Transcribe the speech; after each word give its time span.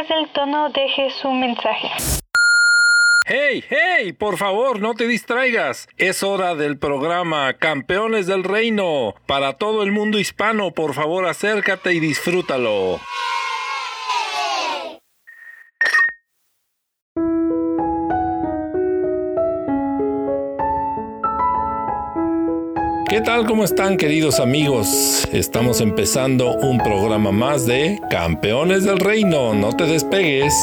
Después 0.00 0.18
del 0.18 0.32
tono 0.32 0.70
deje 0.70 1.10
su 1.10 1.30
mensaje. 1.30 1.90
¡Hey, 3.26 3.62
hey! 3.68 4.12
Por 4.12 4.38
favor, 4.38 4.80
no 4.80 4.94
te 4.94 5.06
distraigas. 5.06 5.88
Es 5.98 6.22
hora 6.22 6.54
del 6.54 6.78
programa 6.78 7.52
Campeones 7.54 8.26
del 8.26 8.44
Reino. 8.44 9.14
Para 9.26 9.54
todo 9.54 9.82
el 9.82 9.92
mundo 9.92 10.18
hispano, 10.18 10.70
por 10.70 10.94
favor, 10.94 11.26
acércate 11.26 11.92
y 11.92 12.00
disfrútalo. 12.00 12.98
¿Qué 23.10 23.20
tal? 23.20 23.44
¿Cómo 23.44 23.64
están 23.64 23.96
queridos 23.96 24.38
amigos? 24.38 25.26
Estamos 25.32 25.80
empezando 25.80 26.52
un 26.54 26.78
programa 26.78 27.32
más 27.32 27.66
de 27.66 28.00
Campeones 28.08 28.84
del 28.84 29.00
Reino. 29.00 29.52
No 29.52 29.72
te 29.72 29.82
despegues. 29.82 30.54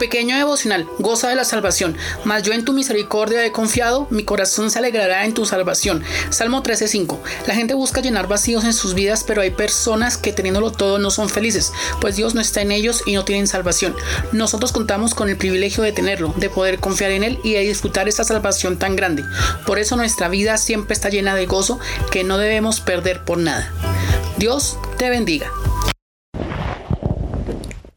Pequeño 0.00 0.36
devocional, 0.36 0.88
goza 0.98 1.28
de 1.28 1.36
la 1.36 1.44
salvación, 1.44 1.96
mas 2.24 2.42
yo 2.42 2.52
en 2.52 2.64
tu 2.64 2.72
misericordia 2.72 3.44
he 3.44 3.52
confiado, 3.52 4.08
mi 4.10 4.24
corazón 4.24 4.70
se 4.70 4.78
alegrará 4.78 5.26
en 5.26 5.34
tu 5.34 5.44
salvación. 5.44 6.02
Salmo 6.30 6.62
13:5. 6.62 7.20
La 7.46 7.54
gente 7.54 7.74
busca 7.74 8.00
llenar 8.00 8.26
vacíos 8.26 8.64
en 8.64 8.72
sus 8.72 8.94
vidas, 8.94 9.22
pero 9.22 9.42
hay 9.42 9.50
personas 9.50 10.16
que 10.16 10.32
teniéndolo 10.32 10.72
todo 10.72 10.98
no 10.98 11.10
son 11.10 11.28
felices, 11.28 11.72
pues 12.00 12.16
Dios 12.16 12.34
no 12.34 12.40
está 12.40 12.62
en 12.62 12.72
ellos 12.72 13.02
y 13.06 13.14
no 13.14 13.24
tienen 13.24 13.46
salvación. 13.46 13.94
Nosotros 14.32 14.72
contamos 14.72 15.14
con 15.14 15.28
el 15.28 15.36
privilegio 15.36 15.84
de 15.84 15.92
tenerlo, 15.92 16.32
de 16.36 16.48
poder 16.48 16.80
confiar 16.80 17.10
en 17.10 17.22
Él 17.22 17.38
y 17.44 17.52
de 17.52 17.60
disfrutar 17.60 18.08
esa 18.08 18.24
salvación 18.24 18.78
tan 18.78 18.96
grande. 18.96 19.22
Por 19.66 19.78
eso 19.78 19.96
nuestra 19.96 20.28
vida 20.28 20.56
siempre 20.56 20.94
está 20.94 21.10
llena 21.10 21.34
de 21.34 21.44
gozo 21.44 21.78
que 22.10 22.24
no 22.24 22.38
debemos 22.38 22.80
perder 22.80 23.22
por 23.22 23.36
nada. 23.36 23.70
Dios 24.38 24.78
te 24.96 25.10
bendiga. 25.10 25.52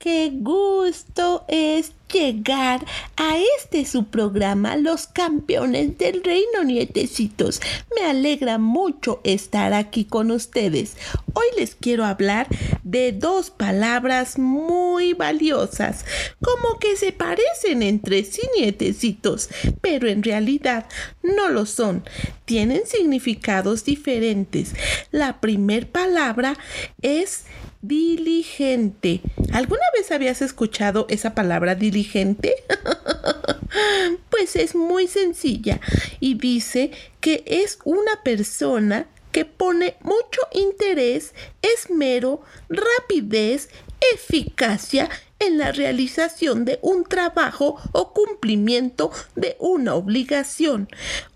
Qué 0.03 0.31
gusto 0.33 1.45
es 1.47 1.93
llegar 2.11 2.85
a 3.15 3.37
este 3.57 3.85
su 3.85 4.07
programa 4.07 4.75
Los 4.75 5.07
Campeones 5.07 5.97
del 5.97 6.25
Reino 6.25 6.65
Nietecitos. 6.65 7.61
Me 7.95 8.05
alegra 8.07 8.57
mucho 8.57 9.21
estar 9.23 9.71
aquí 9.71 10.03
con 10.03 10.31
ustedes. 10.31 10.97
Hoy 11.31 11.45
les 11.57 11.75
quiero 11.75 12.03
hablar 12.03 12.49
de 12.83 13.13
dos 13.13 13.49
palabras 13.49 14.37
muy 14.37 15.13
valiosas, 15.13 16.03
como 16.41 16.79
que 16.79 16.97
se 16.97 17.13
parecen 17.13 17.81
entre 17.81 18.25
sí 18.25 18.41
nietecitos, 18.57 19.47
pero 19.79 20.09
en 20.09 20.21
realidad 20.21 20.85
no 21.21 21.47
lo 21.47 21.65
son. 21.65 22.03
Tienen 22.43 22.85
significados 22.87 23.85
diferentes. 23.85 24.73
La 25.11 25.39
primer 25.39 25.89
palabra 25.89 26.57
es 27.01 27.45
diligente. 27.83 29.21
¿Alguna 29.51 29.83
vez 29.95 30.11
habías 30.11 30.41
escuchado 30.41 31.05
esa 31.09 31.35
palabra 31.35 31.75
diligente? 31.75 32.55
pues 34.31 34.55
es 34.55 34.73
muy 34.73 35.07
sencilla 35.07 35.79
y 36.19 36.35
dice 36.35 36.91
que 37.21 37.43
es 37.45 37.77
una 37.83 38.23
persona 38.23 39.07
que 39.31 39.45
pone 39.45 39.97
mucho 40.01 40.41
interés, 40.53 41.33
esmero, 41.61 42.41
rapidez, 42.69 43.69
eficacia 44.13 45.09
en 45.39 45.57
la 45.57 45.71
realización 45.71 46.65
de 46.65 46.79
un 46.81 47.03
trabajo 47.03 47.77
o 47.91 48.13
cumplimiento 48.13 49.11
de 49.35 49.57
una 49.59 49.95
obligación. 49.95 50.87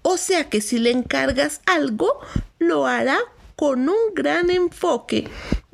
O 0.01 0.17
sea 0.17 0.49
que 0.49 0.61
si 0.61 0.77
le 0.77 0.91
encargas 0.91 1.61
algo, 1.65 2.19
lo 2.59 2.85
hará 2.85 3.19
con 3.57 3.89
un 3.89 4.13
gran 4.13 4.51
enfoque. 4.51 5.27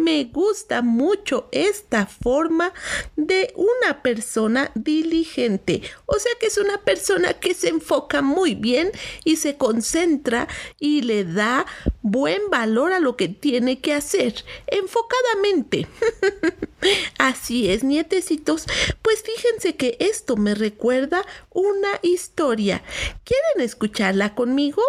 Me 0.04 0.26
gusta 0.26 0.82
mucho 0.82 1.48
esta 1.54 2.06
forma 2.06 2.74
de 3.16 3.54
una 3.56 4.04
persona 4.04 4.70
diligente. 4.76 5.82
O 6.06 6.20
sea 6.20 6.34
que 6.42 6.48
es 6.48 6.58
una 6.58 6.82
persona 6.82 7.36
que 7.36 7.54
se 7.54 7.70
enfoca 7.70 8.22
muy 8.22 8.54
bien 8.54 8.92
y 9.24 9.38
se 9.38 9.56
concentra 9.56 10.50
y 10.78 11.04
le 11.04 11.24
da 11.24 11.66
buen 12.02 12.50
valor 12.50 12.92
a 12.92 13.00
lo 13.00 13.16
que 13.16 13.30
tiene 13.30 13.80
que 13.80 13.94
hacer 13.94 14.44
enfocadamente. 14.68 15.88
Así 17.18 17.70
es, 17.70 17.86
nietecitos. 17.86 18.66
Pues 19.02 19.24
fíjense 19.24 19.78
que 19.78 19.96
esto 20.02 20.36
me 20.36 20.54
recuerda 20.54 21.26
una 21.50 22.00
historia. 22.02 22.84
¿Quieren 23.24 23.66
escucharla 23.66 24.36
conmigo? 24.36 24.82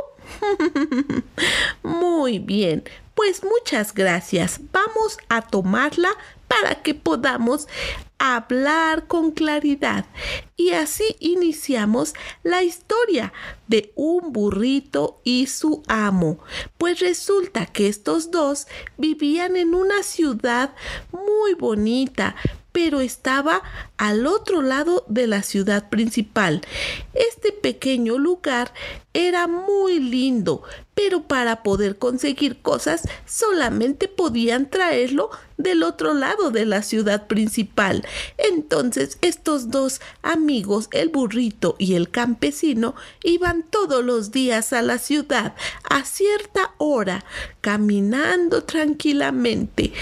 Muy 1.85 2.41
bien, 2.41 2.85
pues 3.15 3.43
muchas 3.45 3.95
gracias. 3.95 4.61
Vamos 4.73 5.19
a 5.29 5.43
tomarla 5.43 6.11
para 6.49 6.83
que 6.83 6.95
podamos 6.95 7.67
hablar 8.19 9.07
con 9.07 9.33
claridad. 9.33 10.07
Y 10.57 10.71
así 10.71 11.17
iniciamos 11.21 12.15
la 12.43 12.63
historia 12.63 13.33
de 13.67 13.93
un 13.97 14.33
burrito 14.33 15.21
y 15.25 15.47
su 15.47 15.83
amo. 15.89 16.39
Pues 16.79 17.01
resulta 17.01 17.67
que 17.67 17.89
estos 17.89 18.31
dos 18.31 18.67
vivían 18.97 19.57
en 19.57 19.75
una 19.75 20.03
ciudad 20.03 20.75
muy 21.13 21.55
bonita, 21.55 22.35
pero 22.75 23.01
estaba 23.01 23.63
al 23.99 24.27
otro 24.27 24.61
lado 24.61 25.05
de 25.07 25.29
la 25.29 25.45
ciudad 25.45 25.89
principal. 25.91 26.61
Este 27.15 27.53
pequeño 27.53 28.19
lugar 28.19 28.75
era 29.13 29.47
muy 29.47 30.01
lindo, 30.01 30.65
pero 30.97 31.23
para 31.23 31.63
poder 31.63 31.99
conseguir 31.99 32.63
cosas 32.63 33.03
solamente 33.27 34.09
podían 34.09 34.69
traerlo 34.69 35.31
del 35.57 35.85
otro 35.85 36.15
lado 36.15 36.51
de 36.51 36.67
la 36.67 36.83
ciudad 36.83 37.29
principal. 37.29 38.05
Entonces 38.39 39.19
estos 39.21 39.71
dos 39.71 40.01
amigos, 40.23 40.89
el 40.91 41.11
burrito 41.11 41.77
y 41.79 41.95
el 41.95 42.11
campesino, 42.11 42.97
iban 43.23 43.65
todos 43.71 44.05
los 44.05 44.33
días 44.33 44.73
a 44.73 44.83
la 44.83 44.99
ciudad 44.99 45.55
a 45.89 46.05
cierta 46.05 46.75
hora, 46.79 47.25
caminando 47.61 48.65
tranquilamente. 48.65 49.93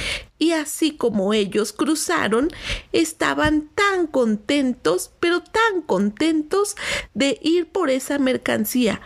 Y 0.43 0.51
así 0.51 0.91
como 0.97 1.35
ellos 1.35 1.73
cruzaron, 1.73 2.51
estaban 2.91 3.71
tan 3.77 4.09
contentos, 4.09 5.13
pero 5.21 5.41
tan 5.41 5.83
contentos 5.83 6.75
de 7.15 7.39
ir 7.43 7.71
por 7.71 7.91
esa 7.91 8.19
mercancía. 8.19 9.01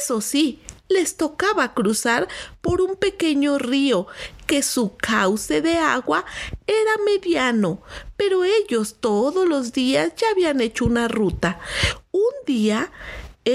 Eso 0.00 0.20
sí, 0.20 0.60
les 0.88 1.16
tocaba 1.16 1.74
cruzar 1.74 2.26
por 2.60 2.80
un 2.80 2.96
pequeño 2.96 3.56
río 3.56 4.08
que 4.48 4.64
su 4.64 4.96
cauce 4.96 5.62
de 5.62 5.76
agua 5.76 6.24
era 6.66 6.90
mediano, 7.04 7.82
pero 8.16 8.42
ellos 8.42 8.96
todos 8.98 9.48
los 9.48 9.72
días 9.72 10.12
ya 10.16 10.28
habían 10.32 10.60
hecho 10.60 10.86
una 10.86 11.06
ruta. 11.06 11.60
Un 12.10 12.32
día 12.46 12.90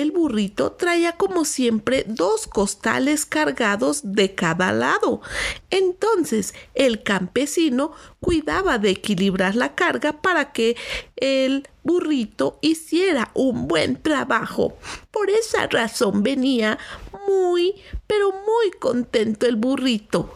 el 0.01 0.11
burrito 0.11 0.71
traía 0.73 1.13
como 1.13 1.45
siempre 1.45 2.05
dos 2.07 2.47
costales 2.47 3.25
cargados 3.25 4.01
de 4.03 4.35
cada 4.35 4.71
lado. 4.71 5.21
Entonces 5.69 6.53
el 6.73 7.03
campesino 7.03 7.91
cuidaba 8.19 8.77
de 8.77 8.91
equilibrar 8.91 9.55
la 9.55 9.75
carga 9.75 10.21
para 10.21 10.51
que 10.51 10.75
el 11.15 11.67
burrito 11.83 12.57
hiciera 12.61 13.31
un 13.33 13.67
buen 13.67 14.01
trabajo. 14.01 14.77
Por 15.11 15.29
esa 15.29 15.67
razón 15.67 16.23
venía 16.23 16.77
muy, 17.27 17.75
pero 18.07 18.31
muy 18.31 18.71
contento 18.79 19.45
el 19.45 19.55
burrito. 19.55 20.33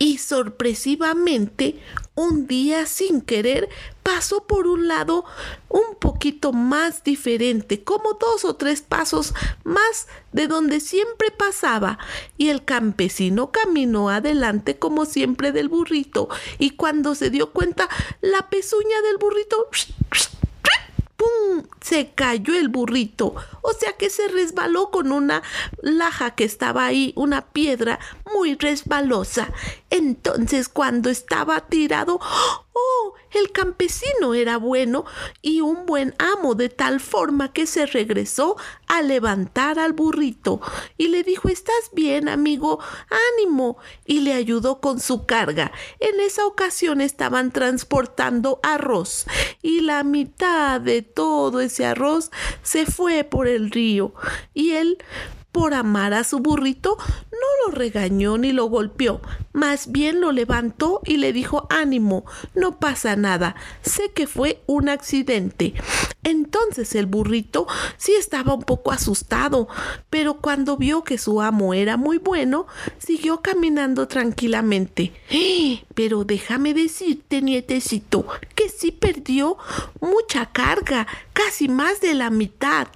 Y 0.00 0.18
sorpresivamente, 0.18 1.80
un 2.18 2.48
día 2.48 2.84
sin 2.86 3.20
querer, 3.20 3.68
pasó 4.02 4.44
por 4.44 4.66
un 4.66 4.88
lado 4.88 5.24
un 5.68 5.94
poquito 6.00 6.52
más 6.52 7.04
diferente, 7.04 7.84
como 7.84 8.14
dos 8.14 8.44
o 8.44 8.56
tres 8.56 8.82
pasos 8.82 9.34
más 9.62 10.08
de 10.32 10.48
donde 10.48 10.80
siempre 10.80 11.30
pasaba, 11.30 12.00
y 12.36 12.48
el 12.48 12.64
campesino 12.64 13.52
caminó 13.52 14.10
adelante 14.10 14.80
como 14.80 15.04
siempre 15.04 15.52
del 15.52 15.68
burrito, 15.68 16.28
y 16.58 16.70
cuando 16.70 17.14
se 17.14 17.30
dio 17.30 17.52
cuenta, 17.52 17.88
la 18.20 18.50
pezuña 18.50 19.00
del 19.02 19.18
burrito 19.18 19.68
se 21.80 22.10
cayó 22.14 22.54
el 22.54 22.68
burrito. 22.68 23.34
O 23.62 23.72
sea 23.72 23.94
que 23.94 24.10
se 24.10 24.28
resbaló 24.28 24.90
con 24.90 25.12
una 25.12 25.42
laja 25.82 26.34
que 26.34 26.44
estaba 26.44 26.84
ahí, 26.84 27.12
una 27.16 27.46
piedra 27.46 27.98
muy 28.32 28.54
resbalosa. 28.54 29.52
Entonces 29.90 30.68
cuando 30.68 31.10
estaba 31.10 31.66
tirado, 31.66 32.20
¡oh! 32.72 33.14
El 33.32 33.52
campesino 33.52 34.32
era 34.34 34.56
bueno 34.56 35.04
y 35.42 35.60
un 35.60 35.84
buen 35.84 36.14
amo 36.18 36.54
de 36.54 36.70
tal 36.70 36.98
forma 37.00 37.52
que 37.52 37.66
se 37.66 37.84
regresó 37.84 38.56
a 38.86 39.02
levantar 39.02 39.78
al 39.78 39.92
burrito 39.92 40.60
y 40.96 41.08
le 41.08 41.22
dijo 41.24 41.48
¿Estás 41.48 41.90
bien, 41.92 42.28
amigo? 42.28 42.80
ánimo 43.34 43.76
y 44.06 44.20
le 44.20 44.32
ayudó 44.32 44.80
con 44.80 45.00
su 45.00 45.26
carga. 45.26 45.72
En 46.00 46.20
esa 46.20 46.46
ocasión 46.46 47.00
estaban 47.00 47.50
transportando 47.50 48.60
arroz 48.62 49.26
y 49.62 49.80
la 49.80 50.04
mitad 50.04 50.80
de 50.80 51.02
todo 51.02 51.60
ese 51.60 51.84
arroz 51.84 52.30
se 52.62 52.86
fue 52.86 53.24
por 53.24 53.46
el 53.46 53.70
río 53.70 54.14
y 54.54 54.72
él 54.72 54.98
por 55.52 55.74
amar 55.74 56.14
a 56.14 56.24
su 56.24 56.38
burrito, 56.38 56.96
no 57.32 57.66
lo 57.66 57.74
regañó 57.74 58.38
ni 58.38 58.52
lo 58.52 58.66
golpeó, 58.66 59.20
más 59.58 59.90
bien 59.90 60.20
lo 60.20 60.32
levantó 60.32 61.00
y 61.04 61.16
le 61.16 61.32
dijo 61.32 61.66
ánimo, 61.68 62.24
no 62.54 62.78
pasa 62.78 63.16
nada, 63.16 63.56
sé 63.82 64.12
que 64.12 64.26
fue 64.26 64.62
un 64.66 64.88
accidente. 64.88 65.74
Entonces 66.22 66.94
el 66.94 67.06
burrito 67.06 67.66
sí 67.96 68.12
estaba 68.12 68.54
un 68.54 68.62
poco 68.62 68.92
asustado, 68.92 69.68
pero 70.10 70.38
cuando 70.40 70.76
vio 70.76 71.02
que 71.02 71.18
su 71.18 71.40
amo 71.40 71.74
era 71.74 71.96
muy 71.96 72.18
bueno, 72.18 72.66
siguió 72.98 73.40
caminando 73.40 74.08
tranquilamente. 74.08 75.12
Pero 75.94 76.24
déjame 76.24 76.74
decirte, 76.74 77.42
nietecito, 77.42 78.26
que 78.54 78.68
sí 78.68 78.92
perdió 78.92 79.56
mucha 80.00 80.46
carga, 80.46 81.06
casi 81.32 81.68
más 81.68 82.00
de 82.00 82.14
la 82.14 82.30
mitad, 82.30 82.88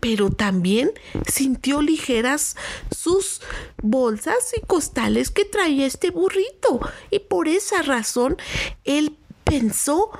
pero 0.00 0.30
también 0.30 0.90
sintió 1.26 1.82
ligeras 1.82 2.56
sus 2.90 3.40
bolsas 3.82 4.52
y 4.56 4.60
costales 4.66 5.30
que 5.30 5.44
traía 5.44 5.86
este 5.86 6.09
burrito. 6.10 6.80
Y 7.10 7.20
por 7.20 7.48
esa 7.48 7.82
razón 7.82 8.36
él 8.84 9.16
pensó, 9.44 10.10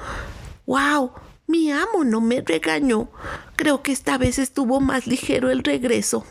wow, 0.66 1.12
mi 1.50 1.72
amo 1.72 2.04
no 2.04 2.20
me 2.20 2.42
regañó. 2.42 3.08
Creo 3.56 3.82
que 3.82 3.90
esta 3.90 4.16
vez 4.19 4.38
estuvo 4.38 4.81
más 4.81 5.08
ligero 5.08 5.50
el 5.50 5.64
regreso. 5.64 6.25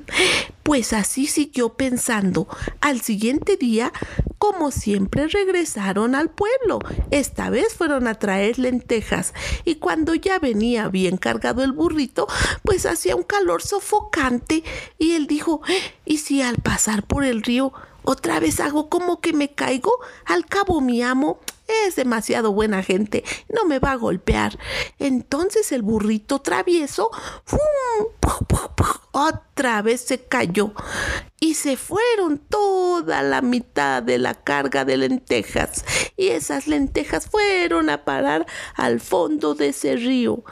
pues 0.62 0.94
así 0.94 1.26
siguió 1.26 1.74
pensando. 1.74 2.48
Al 2.80 3.02
siguiente 3.02 3.58
día, 3.58 3.92
como 4.38 4.70
siempre, 4.70 5.28
regresaron 5.28 6.14
al 6.14 6.30
pueblo. 6.30 6.78
Esta 7.10 7.50
vez 7.50 7.74
fueron 7.74 8.08
a 8.08 8.14
traer 8.14 8.58
lentejas. 8.58 9.34
Y 9.66 9.74
cuando 9.74 10.14
ya 10.14 10.38
venía 10.38 10.88
bien 10.88 11.18
cargado 11.18 11.62
el 11.62 11.72
burrito, 11.72 12.26
pues 12.62 12.86
hacía 12.86 13.16
un 13.16 13.22
calor 13.22 13.60
sofocante. 13.60 14.64
Y 14.98 15.12
él 15.12 15.26
dijo, 15.26 15.60
¿y 16.06 16.18
si 16.18 16.40
al 16.40 16.56
pasar 16.56 17.02
por 17.02 17.24
el 17.24 17.42
río 17.42 17.74
otra 18.04 18.40
vez 18.40 18.60
hago 18.60 18.88
como 18.88 19.20
que 19.20 19.32
me 19.32 19.54
caigo? 19.54 19.98
Al 20.24 20.46
cabo 20.46 20.80
mi 20.80 21.02
amo 21.02 21.40
es 21.86 21.96
demasiado 21.96 22.52
buena 22.52 22.82
gente, 22.82 23.24
no 23.48 23.64
me 23.64 23.78
va 23.78 23.92
a 23.92 23.96
golpear. 23.96 24.58
Entonces 24.98 25.72
el 25.72 25.82
burrito 25.82 26.40
travieso 26.40 27.10
otra 29.12 29.82
vez 29.82 30.00
se 30.00 30.18
cayó 30.18 30.72
y 31.40 31.54
se 31.54 31.76
fueron 31.76 32.38
toda 32.38 33.22
la 33.22 33.40
mitad 33.42 34.02
de 34.02 34.18
la 34.18 34.34
carga 34.34 34.84
de 34.84 34.96
lentejas 34.96 35.84
y 36.16 36.28
esas 36.28 36.66
lentejas 36.66 37.26
fueron 37.26 37.90
a 37.90 38.04
parar 38.04 38.46
al 38.74 39.00
fondo 39.00 39.54
de 39.54 39.68
ese 39.68 39.96
río. 39.96 40.44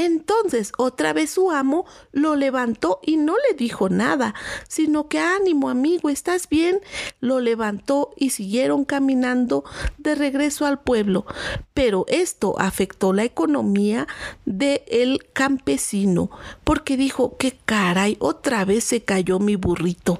Entonces 0.00 0.72
otra 0.78 1.12
vez 1.12 1.28
su 1.28 1.50
amo 1.50 1.84
lo 2.10 2.34
levantó 2.34 3.00
y 3.02 3.18
no 3.18 3.34
le 3.36 3.54
dijo 3.54 3.90
nada, 3.90 4.34
sino 4.66 5.08
que 5.08 5.18
ánimo 5.18 5.68
amigo, 5.68 6.08
¿estás 6.08 6.48
bien? 6.48 6.80
Lo 7.20 7.38
levantó 7.40 8.14
y 8.16 8.30
siguieron 8.30 8.86
caminando 8.86 9.62
de 9.98 10.14
regreso 10.14 10.64
al 10.64 10.80
pueblo. 10.80 11.26
Pero 11.74 12.06
esto 12.08 12.54
afectó 12.58 13.12
la 13.12 13.24
economía 13.24 14.06
del 14.46 14.80
el 14.86 15.30
campesino, 15.34 16.30
porque 16.64 16.96
dijo 16.96 17.36
que 17.36 17.58
caray, 17.64 18.16
otra 18.20 18.64
vez 18.64 18.84
se 18.84 19.02
cayó 19.02 19.38
mi 19.38 19.56
burrito. 19.56 20.18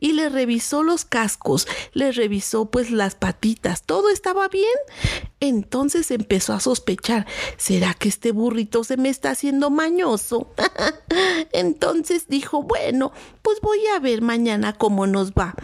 Y 0.00 0.12
le 0.12 0.30
revisó 0.30 0.82
los 0.82 1.04
cascos, 1.04 1.66
le 1.92 2.12
revisó 2.12 2.70
pues 2.70 2.90
las 2.90 3.14
patitas, 3.14 3.82
todo 3.82 4.08
estaba 4.08 4.48
bien. 4.48 4.64
Entonces 5.40 6.10
empezó 6.10 6.52
a 6.52 6.60
sospechar, 6.60 7.26
¿será 7.56 7.94
que 7.94 8.08
este 8.08 8.32
burrito 8.32 8.82
se 8.82 8.96
me 8.96 9.08
está 9.08 9.30
haciendo 9.30 9.70
mañoso? 9.70 10.52
Entonces 11.52 12.26
dijo, 12.28 12.62
bueno, 12.62 13.12
pues 13.42 13.60
voy 13.60 13.78
a 13.94 14.00
ver 14.00 14.20
mañana 14.20 14.72
cómo 14.72 15.06
nos 15.06 15.32
va. 15.32 15.54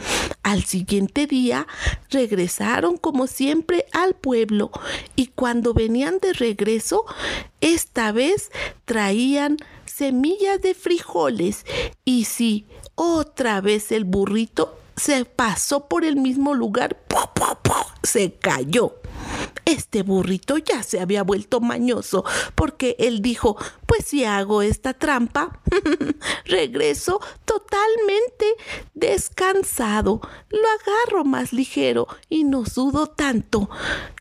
Al 0.45 0.65
siguiente 0.65 1.27
día 1.27 1.67
regresaron 2.11 2.99
como 2.99 3.27
siempre 3.27 3.87
al 3.93 4.15
pueblo 4.15 4.71
y 5.17 5.29
cuando 5.29 5.75
venían 5.75 6.19
de 6.21 6.33
regreso, 6.33 7.05
esta 7.61 8.13
vez 8.13 8.53
traían 8.85 9.57
semillas 9.87 10.61
de 10.61 10.75
frijoles 10.75 11.65
y 12.05 12.25
sí, 12.25 12.67
otra 12.95 13.61
vez 13.61 13.91
el 13.91 14.05
burrito 14.05 14.79
se 14.97 15.25
pasó 15.25 15.89
por 15.89 16.05
el 16.05 16.17
mismo 16.17 16.55
lugar, 16.55 16.97
se 18.03 18.33
cayó. 18.35 18.95
Este 19.65 20.03
burrito 20.03 20.59
ya 20.59 20.83
se 20.83 21.01
había 21.01 21.23
vuelto 21.23 21.61
mañoso 21.61 22.25
porque 22.55 22.97
él 22.99 23.23
dijo, 23.23 23.57
pues 23.87 24.05
si 24.05 24.25
hago 24.25 24.63
esta 24.63 24.95
trampa, 24.95 25.61
regreso 26.45 27.21
totalmente 27.45 28.47
descansado, 28.95 30.21
lo 30.51 30.69
agarro 30.69 31.25
más 31.25 31.53
ligero 31.53 32.07
y 32.29 32.45
no 32.45 32.67
sudo 32.67 33.07
tanto. 33.07 33.71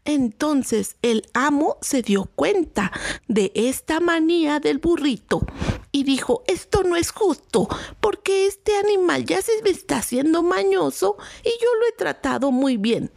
Entonces 0.05 0.97
el 1.01 1.27
amo 1.33 1.77
se 1.81 2.01
dio 2.01 2.25
cuenta 2.35 2.91
de 3.27 3.51
esta 3.55 3.99
manía 3.99 4.59
del 4.59 4.79
burrito 4.79 5.45
y 5.91 6.03
dijo, 6.03 6.43
esto 6.47 6.83
no 6.83 6.95
es 6.95 7.11
justo, 7.11 7.67
porque 8.01 8.47
este 8.47 8.75
animal 8.77 9.25
ya 9.25 9.41
se 9.41 9.61
me 9.63 9.69
está 9.69 9.97
haciendo 9.97 10.41
mañoso 10.41 11.17
y 11.43 11.49
yo 11.49 11.67
lo 11.79 11.87
he 11.87 11.91
tratado 11.93 12.51
muy 12.51 12.77
bien. 12.77 13.11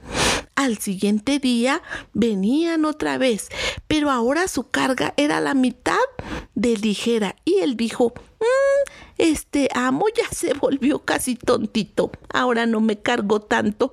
Al 0.56 0.78
siguiente 0.78 1.38
día 1.38 1.82
venían 2.14 2.86
otra 2.86 3.18
vez, 3.18 3.48
pero 3.86 4.10
ahora 4.10 4.48
su 4.48 4.70
carga 4.70 5.12
era 5.18 5.38
la 5.40 5.52
mitad 5.52 5.96
de 6.56 6.76
ligera 6.78 7.36
y 7.44 7.58
él 7.58 7.76
dijo, 7.76 8.14
mm, 8.40 8.90
este 9.18 9.68
amo 9.74 10.06
ya 10.08 10.28
se 10.34 10.54
volvió 10.54 11.00
casi 11.00 11.36
tontito. 11.36 12.10
Ahora 12.32 12.66
no 12.66 12.80
me 12.80 12.98
cargo 12.98 13.40
tanto. 13.40 13.90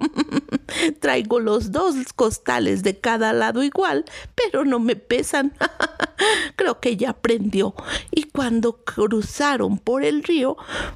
Traigo 0.99 1.39
los 1.39 1.71
dos 1.71 1.95
costales 2.15 2.81
de 2.81 2.99
cada 2.99 3.33
lado 3.33 3.63
igual, 3.63 4.05
pero 4.33 4.65
no 4.65 4.79
me 4.79 4.95
pesan. 4.95 5.53
Creo 6.55 6.79
que 6.79 6.95
ya 6.95 7.11
aprendió. 7.11 7.75
Y 8.11 8.23
cuando 8.23 8.83
cruzaron 8.83 9.77
por 9.77 10.03
el 10.03 10.23
río, 10.23 10.55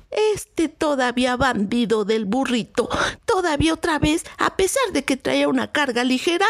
este 0.09 0.69
todavía 0.69 1.35
bandido 1.35 2.05
del 2.05 2.25
burrito, 2.25 2.89
todavía 3.25 3.73
otra 3.73 3.99
vez, 3.99 4.23
a 4.37 4.55
pesar 4.55 4.93
de 4.93 5.03
que 5.03 5.17
traía 5.17 5.49
una 5.49 5.71
carga 5.73 6.05
ligera, 6.05 6.45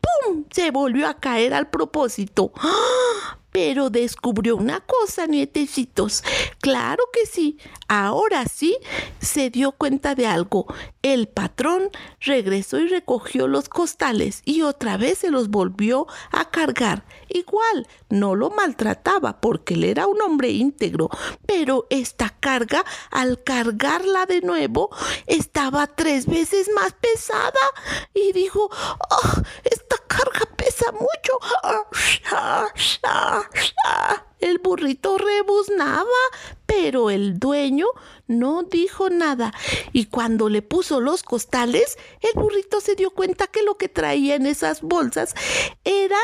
¡pum! 0.00 0.44
se 0.50 0.72
volvió 0.72 1.06
a 1.06 1.14
caer 1.14 1.54
al 1.54 1.70
propósito. 1.70 2.52
¡Ah! 2.56 3.38
Pero 3.56 3.88
descubrió 3.88 4.54
una 4.54 4.80
cosa, 4.80 5.26
nietecitos. 5.26 6.22
Claro 6.60 7.04
que 7.10 7.24
sí. 7.24 7.56
Ahora 7.88 8.44
sí 8.44 8.76
se 9.18 9.48
dio 9.48 9.72
cuenta 9.72 10.14
de 10.14 10.26
algo. 10.26 10.66
El 11.00 11.26
patrón 11.26 11.88
regresó 12.20 12.78
y 12.80 12.88
recogió 12.88 13.48
los 13.48 13.70
costales 13.70 14.42
y 14.44 14.60
otra 14.60 14.98
vez 14.98 15.18
se 15.18 15.30
los 15.30 15.48
volvió 15.48 16.06
a 16.32 16.50
cargar. 16.50 17.06
Igual, 17.28 17.88
no 18.10 18.34
lo 18.34 18.50
maltrataba 18.50 19.40
porque 19.40 19.72
él 19.72 19.84
era 19.84 20.06
un 20.06 20.20
hombre 20.20 20.50
íntegro, 20.50 21.08
pero 21.46 21.86
esta 21.88 22.28
carga, 22.28 22.84
al 23.10 23.42
cargarla 23.42 24.26
de 24.26 24.42
nuevo, 24.42 24.90
estaba 25.26 25.86
tres 25.86 26.26
veces 26.26 26.68
más 26.74 26.92
pesada 26.92 27.52
y 28.12 28.32
dijo, 28.32 28.68
oh, 28.70 29.42
esta 29.64 29.96
carga 30.08 30.45
mucho. 30.92 31.38
El 34.38 34.58
burrito 34.58 35.16
rebuznaba, 35.18 36.04
pero 36.66 37.10
el 37.10 37.38
dueño 37.38 37.86
no 38.26 38.62
dijo 38.62 39.08
nada. 39.08 39.52
Y 39.92 40.06
cuando 40.06 40.48
le 40.48 40.62
puso 40.62 41.00
los 41.00 41.22
costales, 41.22 41.96
el 42.20 42.32
burrito 42.34 42.80
se 42.80 42.94
dio 42.94 43.10
cuenta 43.10 43.46
que 43.46 43.62
lo 43.62 43.76
que 43.76 43.88
traía 43.88 44.34
en 44.34 44.46
esas 44.46 44.82
bolsas 44.82 45.34
era 45.84 46.18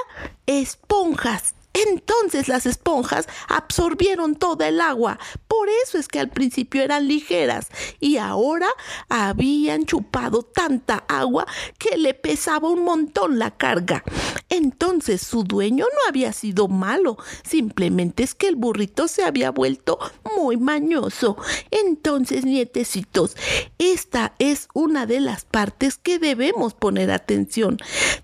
esponjas 0.46 1.54
entonces 1.74 2.48
las 2.48 2.66
esponjas 2.66 3.26
absorbieron 3.48 4.36
toda 4.36 4.68
el 4.68 4.80
agua. 4.80 5.18
Por 5.48 5.68
eso 5.84 5.98
es 5.98 6.08
que 6.08 6.20
al 6.20 6.28
principio 6.28 6.82
eran 6.82 7.08
ligeras 7.08 7.68
y 7.98 8.18
ahora 8.18 8.68
habían 9.08 9.86
chupado 9.86 10.42
tanta 10.42 11.04
agua 11.08 11.46
que 11.78 11.96
le 11.96 12.14
pesaba 12.14 12.68
un 12.68 12.84
montón 12.84 13.38
la 13.38 13.52
carga. 13.52 14.04
Entonces 14.52 15.22
su 15.22 15.44
dueño 15.44 15.86
no 15.86 16.08
había 16.10 16.30
sido 16.34 16.68
malo, 16.68 17.16
simplemente 17.42 18.22
es 18.22 18.34
que 18.34 18.48
el 18.48 18.56
burrito 18.56 19.08
se 19.08 19.24
había 19.24 19.50
vuelto 19.50 19.98
muy 20.36 20.58
mañoso. 20.58 21.38
Entonces, 21.70 22.44
nietecitos, 22.44 23.34
esta 23.78 24.34
es 24.38 24.68
una 24.74 25.06
de 25.06 25.20
las 25.20 25.46
partes 25.46 25.96
que 25.96 26.18
debemos 26.18 26.74
poner 26.74 27.10
atención. 27.10 27.78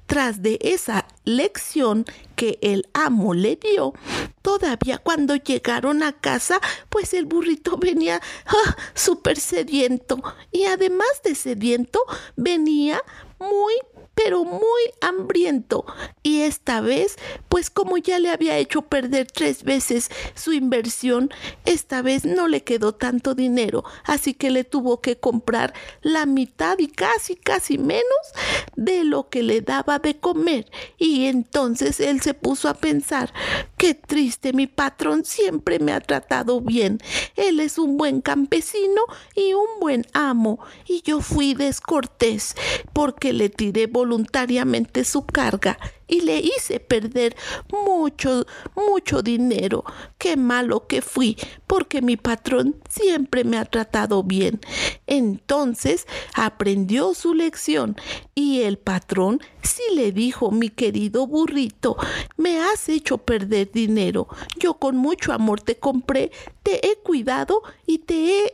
Tras 0.04 0.42
de 0.42 0.58
esa 0.60 1.06
lección 1.24 2.04
que 2.36 2.58
el 2.60 2.90
amo 2.92 3.32
le 3.32 3.56
dio, 3.56 3.94
todavía 4.42 4.98
cuando 4.98 5.34
llegaron 5.34 6.02
a 6.02 6.12
casa, 6.12 6.60
pues 6.90 7.14
el 7.14 7.24
burrito 7.24 7.76
venía 7.78 8.20
ah, 8.44 8.76
súper 8.92 9.40
sediento 9.40 10.22
y 10.52 10.64
además 10.64 11.22
de 11.24 11.34
sediento 11.34 12.00
venía 12.36 13.00
muy 13.38 13.72
pero 14.18 14.42
muy 14.42 14.82
hambriento. 15.00 15.86
Y 16.24 16.40
esta 16.40 16.80
vez, 16.80 17.16
pues 17.48 17.70
como 17.70 17.98
ya 17.98 18.18
le 18.18 18.30
había 18.30 18.58
hecho 18.58 18.82
perder 18.82 19.30
tres 19.30 19.62
veces 19.62 20.10
su 20.34 20.52
inversión, 20.52 21.30
esta 21.64 22.02
vez 22.02 22.24
no 22.24 22.48
le 22.48 22.64
quedó 22.64 22.92
tanto 22.92 23.36
dinero, 23.36 23.84
así 24.02 24.34
que 24.34 24.50
le 24.50 24.64
tuvo 24.64 25.00
que 25.00 25.18
comprar 25.18 25.72
la 26.02 26.26
mitad 26.26 26.80
y 26.80 26.88
casi, 26.88 27.36
casi 27.36 27.78
menos 27.78 28.02
de 28.74 29.04
lo 29.04 29.28
que 29.28 29.44
le 29.44 29.60
daba 29.60 30.00
de 30.00 30.18
comer. 30.18 30.68
Y 30.98 31.26
entonces 31.26 32.00
él 32.00 32.20
se 32.20 32.34
puso 32.34 32.68
a 32.68 32.74
pensar, 32.74 33.32
qué 33.76 33.94
triste, 33.94 34.52
mi 34.52 34.66
patrón 34.66 35.24
siempre 35.24 35.78
me 35.78 35.92
ha 35.92 36.00
tratado 36.00 36.60
bien. 36.60 36.98
Él 37.36 37.60
es 37.60 37.78
un 37.78 37.96
buen 37.96 38.20
campesino 38.20 39.02
y 39.36 39.54
un 39.54 39.78
buen 39.78 40.06
amo, 40.12 40.58
y 40.88 41.02
yo 41.02 41.20
fui 41.20 41.54
descortés 41.54 42.56
porque 42.92 43.32
le 43.32 43.48
tiré 43.48 43.86
voluntariamente 44.08 45.04
su 45.04 45.26
carga 45.26 45.78
y 46.06 46.22
le 46.22 46.38
hice 46.38 46.80
perder 46.80 47.36
mucho, 47.70 48.46
mucho 48.74 49.20
dinero. 49.20 49.84
Qué 50.16 50.36
malo 50.36 50.86
que 50.86 51.02
fui, 51.02 51.36
porque 51.66 52.00
mi 52.00 52.16
patrón 52.16 52.76
siempre 52.88 53.44
me 53.44 53.58
ha 53.58 53.66
tratado 53.66 54.22
bien. 54.22 54.60
Entonces 55.06 56.06
aprendió 56.34 57.12
su 57.12 57.34
lección 57.34 57.96
y 58.34 58.62
el 58.62 58.78
patrón 58.78 59.40
sí 59.62 59.82
le 59.94 60.10
dijo, 60.12 60.50
mi 60.50 60.70
querido 60.70 61.26
burrito, 61.26 61.98
me 62.38 62.60
has 62.60 62.88
hecho 62.88 63.18
perder 63.18 63.70
dinero. 63.70 64.28
Yo 64.58 64.78
con 64.78 64.96
mucho 64.96 65.34
amor 65.34 65.60
te 65.60 65.76
compré, 65.76 66.30
te 66.62 66.90
he 66.90 66.96
cuidado 66.96 67.62
y 67.86 67.98
te 67.98 68.38
he 68.38 68.52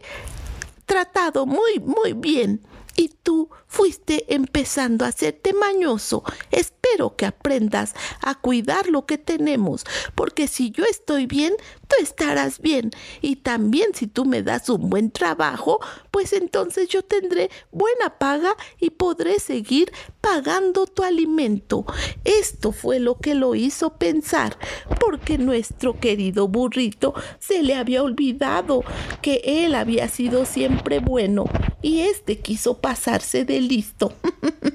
tratado 0.84 1.46
muy, 1.46 1.78
muy 1.78 2.12
bien 2.12 2.60
y 2.96 3.08
tú 3.08 3.48
fuiste 3.74 4.32
empezando 4.32 5.04
a 5.04 5.08
hacerte 5.08 5.52
mañoso. 5.52 6.22
Espero 6.52 7.16
que 7.16 7.26
aprendas 7.26 7.92
a 8.20 8.36
cuidar 8.36 8.88
lo 8.88 9.04
que 9.04 9.18
tenemos, 9.18 9.84
porque 10.14 10.46
si 10.46 10.70
yo 10.70 10.84
estoy 10.84 11.26
bien, 11.26 11.54
tú 11.88 11.96
estarás 12.00 12.60
bien. 12.60 12.92
Y 13.20 13.36
también 13.36 13.92
si 13.92 14.06
tú 14.06 14.26
me 14.26 14.44
das 14.44 14.68
un 14.68 14.90
buen 14.90 15.10
trabajo, 15.10 15.80
pues 16.12 16.32
entonces 16.32 16.88
yo 16.88 17.02
tendré 17.02 17.50
buena 17.72 18.18
paga 18.18 18.54
y 18.78 18.90
podré 18.90 19.40
seguir 19.40 19.92
pagando 20.20 20.86
tu 20.86 21.02
alimento. 21.02 21.84
Esto 22.22 22.70
fue 22.70 23.00
lo 23.00 23.18
que 23.18 23.34
lo 23.34 23.56
hizo 23.56 23.94
pensar, 23.98 24.56
porque 25.00 25.36
nuestro 25.36 25.98
querido 25.98 26.46
burrito 26.46 27.12
se 27.40 27.64
le 27.64 27.74
había 27.74 28.04
olvidado 28.04 28.84
que 29.20 29.42
él 29.44 29.74
había 29.74 30.08
sido 30.08 30.44
siempre 30.44 31.00
bueno 31.00 31.46
y 31.82 32.00
este 32.00 32.38
quiso 32.38 32.78
pasarse 32.78 33.44
de 33.44 33.60
listo. 33.68 34.12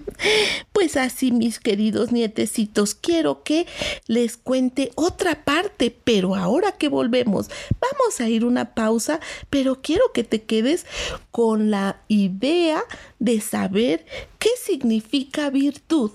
pues 0.74 0.98
así, 0.98 1.31
mis 1.31 1.60
queridos 1.60 2.12
nietecitos, 2.12 2.96
quiero 2.96 3.43
que 3.43 3.67
les 4.08 4.38
cuente 4.38 4.91
otra 4.96 5.43
parte, 5.43 5.96
pero 6.03 6.36
ahora 6.36 6.74
que 6.74 6.89
volvemos, 6.89 7.50
vamos 7.79 8.19
a 8.19 8.27
ir 8.27 8.46
una 8.46 8.74
pausa, 8.74 9.19
pero 9.50 9.81
quiero 9.81 10.12
que 10.13 10.24
te 10.24 10.43
quedes 10.43 10.86
con 11.31 11.72
la 11.72 12.01
idea 12.08 12.84
de 13.19 13.41
saber 13.41 14.05
qué 14.39 14.50
significa 14.62 15.50
virtud. 15.50 16.12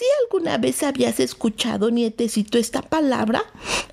Si 0.00 0.06
alguna 0.24 0.56
vez 0.56 0.82
habías 0.82 1.20
escuchado, 1.20 1.90
nietecito, 1.90 2.56
esta 2.56 2.80
palabra, 2.80 3.42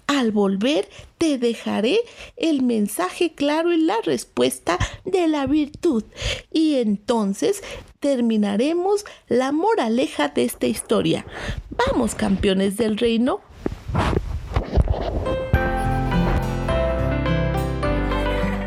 al 0.08 0.32
volver 0.32 0.88
te 1.18 1.38
dejaré 1.38 2.00
el 2.38 2.62
mensaje 2.62 3.34
claro 3.34 3.74
y 3.74 3.78
la 3.82 4.00
respuesta 4.06 4.80
de 5.04 5.28
la 5.28 5.46
virtud. 5.48 6.06
Y 6.50 6.76
entonces 6.76 7.62
terminaremos 8.00 9.04
la 9.28 9.52
moraleja 9.52 10.30
de 10.30 10.46
esta 10.46 10.68
historia. 10.68 11.26
Vamos, 11.72 12.16
campeones 12.16 12.78
del 12.78 12.96
reino. 12.98 13.42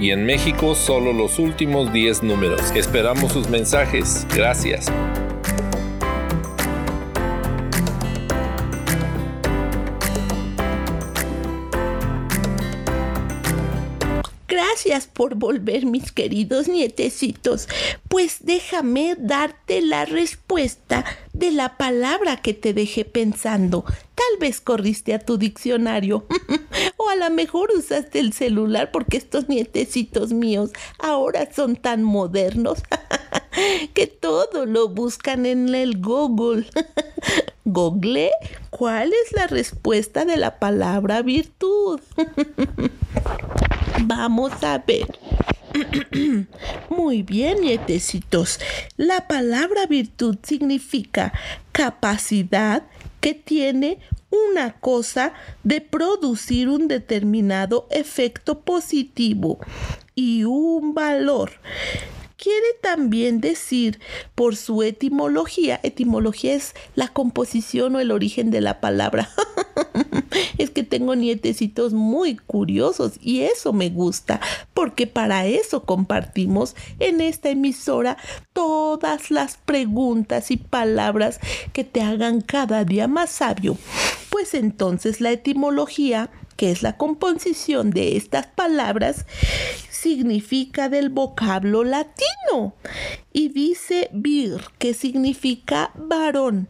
y 0.00 0.10
en 0.10 0.26
México 0.26 0.74
solo 0.74 1.12
los 1.12 1.38
últimos 1.38 1.92
10 1.92 2.24
números. 2.24 2.60
Esperamos 2.74 3.32
sus 3.32 3.48
mensajes. 3.48 4.26
Gracias. 4.34 4.86
Gracias 14.48 15.06
por 15.06 15.36
volver, 15.36 15.86
mis 15.86 16.10
queridos 16.10 16.68
nietecitos. 16.68 17.68
Pues 18.08 18.38
déjame 18.40 19.16
darte 19.16 19.80
la 19.80 20.04
respuesta 20.04 21.04
de 21.32 21.52
la 21.52 21.76
palabra 21.76 22.38
que 22.42 22.54
te 22.54 22.74
dejé 22.74 23.04
pensando. 23.04 23.84
Tal 24.14 24.40
vez 24.40 24.60
corriste 24.60 25.14
a 25.14 25.20
tu 25.20 25.38
diccionario 25.38 26.26
a 27.10 27.16
lo 27.16 27.30
mejor 27.30 27.70
usaste 27.76 28.18
el 28.18 28.32
celular 28.32 28.90
porque 28.90 29.16
estos 29.16 29.48
nietecitos 29.48 30.32
míos 30.32 30.70
ahora 30.98 31.48
son 31.52 31.76
tan 31.76 32.02
modernos 32.02 32.82
que 33.94 34.06
todo 34.06 34.66
lo 34.66 34.88
buscan 34.88 35.46
en 35.46 35.74
el 35.74 36.00
Google. 36.00 36.66
Google, 37.64 38.30
¿cuál 38.70 39.12
es 39.12 39.32
la 39.32 39.46
respuesta 39.46 40.24
de 40.24 40.36
la 40.36 40.58
palabra 40.58 41.22
virtud? 41.22 42.00
Vamos 44.02 44.52
a 44.62 44.78
ver. 44.78 45.06
Muy 46.90 47.22
bien, 47.22 47.62
nietecitos. 47.62 48.60
La 48.96 49.26
palabra 49.26 49.86
virtud 49.86 50.36
significa 50.42 51.32
capacidad 51.72 52.84
que 53.24 53.32
tiene 53.32 54.00
una 54.52 54.78
cosa 54.80 55.32
de 55.62 55.80
producir 55.80 56.68
un 56.68 56.88
determinado 56.88 57.86
efecto 57.90 58.60
positivo 58.60 59.60
y 60.14 60.44
un 60.44 60.92
valor 60.92 61.52
quiere 62.36 62.66
también 62.80 63.40
decir 63.40 64.00
por 64.34 64.56
su 64.56 64.82
etimología, 64.82 65.80
etimología 65.82 66.54
es 66.54 66.74
la 66.94 67.08
composición 67.08 67.96
o 67.96 68.00
el 68.00 68.10
origen 68.10 68.50
de 68.50 68.60
la 68.60 68.80
palabra. 68.80 69.30
es 70.58 70.70
que 70.70 70.82
tengo 70.82 71.14
nietecitos 71.16 71.92
muy 71.92 72.36
curiosos 72.36 73.14
y 73.20 73.42
eso 73.42 73.72
me 73.72 73.90
gusta, 73.90 74.40
porque 74.72 75.06
para 75.06 75.46
eso 75.46 75.84
compartimos 75.84 76.74
en 76.98 77.20
esta 77.20 77.50
emisora 77.50 78.16
todas 78.52 79.30
las 79.30 79.56
preguntas 79.56 80.50
y 80.50 80.56
palabras 80.56 81.40
que 81.72 81.84
te 81.84 82.02
hagan 82.02 82.40
cada 82.40 82.84
día 82.84 83.08
más 83.08 83.30
sabio. 83.30 83.76
Pues 84.30 84.54
entonces 84.54 85.20
la 85.20 85.30
etimología 85.30 86.30
que 86.56 86.70
es 86.70 86.82
la 86.82 86.96
composición 86.96 87.90
de 87.90 88.16
estas 88.16 88.46
palabras, 88.46 89.26
significa 90.04 90.90
del 90.90 91.08
vocablo 91.08 91.82
latino. 91.82 92.74
Y 93.32 93.48
dice 93.48 94.10
vir, 94.12 94.60
que 94.78 94.92
significa 94.92 95.92
varón, 95.96 96.68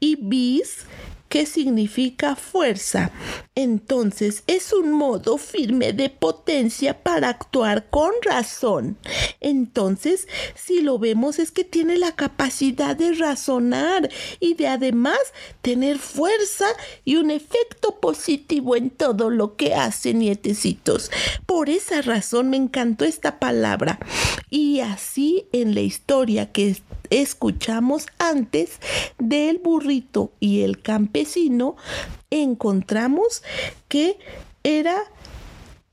y 0.00 0.16
bis, 0.16 0.86
que 1.32 1.46
significa 1.46 2.36
fuerza. 2.36 3.10
Entonces 3.54 4.42
es 4.46 4.70
un 4.74 4.92
modo 4.92 5.38
firme 5.38 5.94
de 5.94 6.10
potencia 6.10 7.02
para 7.02 7.30
actuar 7.30 7.88
con 7.88 8.10
razón. 8.20 8.98
Entonces, 9.40 10.28
si 10.54 10.82
lo 10.82 10.98
vemos 10.98 11.38
es 11.38 11.50
que 11.50 11.64
tiene 11.64 11.96
la 11.96 12.12
capacidad 12.12 12.94
de 12.94 13.14
razonar 13.14 14.10
y 14.40 14.52
de 14.52 14.68
además 14.68 15.16
tener 15.62 15.98
fuerza 15.98 16.66
y 17.02 17.16
un 17.16 17.30
efecto 17.30 17.98
positivo 17.98 18.76
en 18.76 18.90
todo 18.90 19.30
lo 19.30 19.56
que 19.56 19.74
hace, 19.74 20.12
nietecitos. 20.12 21.10
Por 21.46 21.70
esa 21.70 22.02
razón 22.02 22.50
me 22.50 22.58
encantó 22.58 23.06
esta 23.06 23.38
palabra. 23.38 23.98
Y 24.50 24.80
así 24.80 25.46
en 25.52 25.74
la 25.74 25.80
historia 25.80 26.52
que 26.52 26.76
escuchamos 27.12 28.06
antes 28.18 28.78
del 29.18 29.58
burrito 29.58 30.32
y 30.40 30.62
el 30.62 30.80
campesino, 30.80 31.76
encontramos 32.30 33.42
que 33.88 34.18
era 34.64 34.96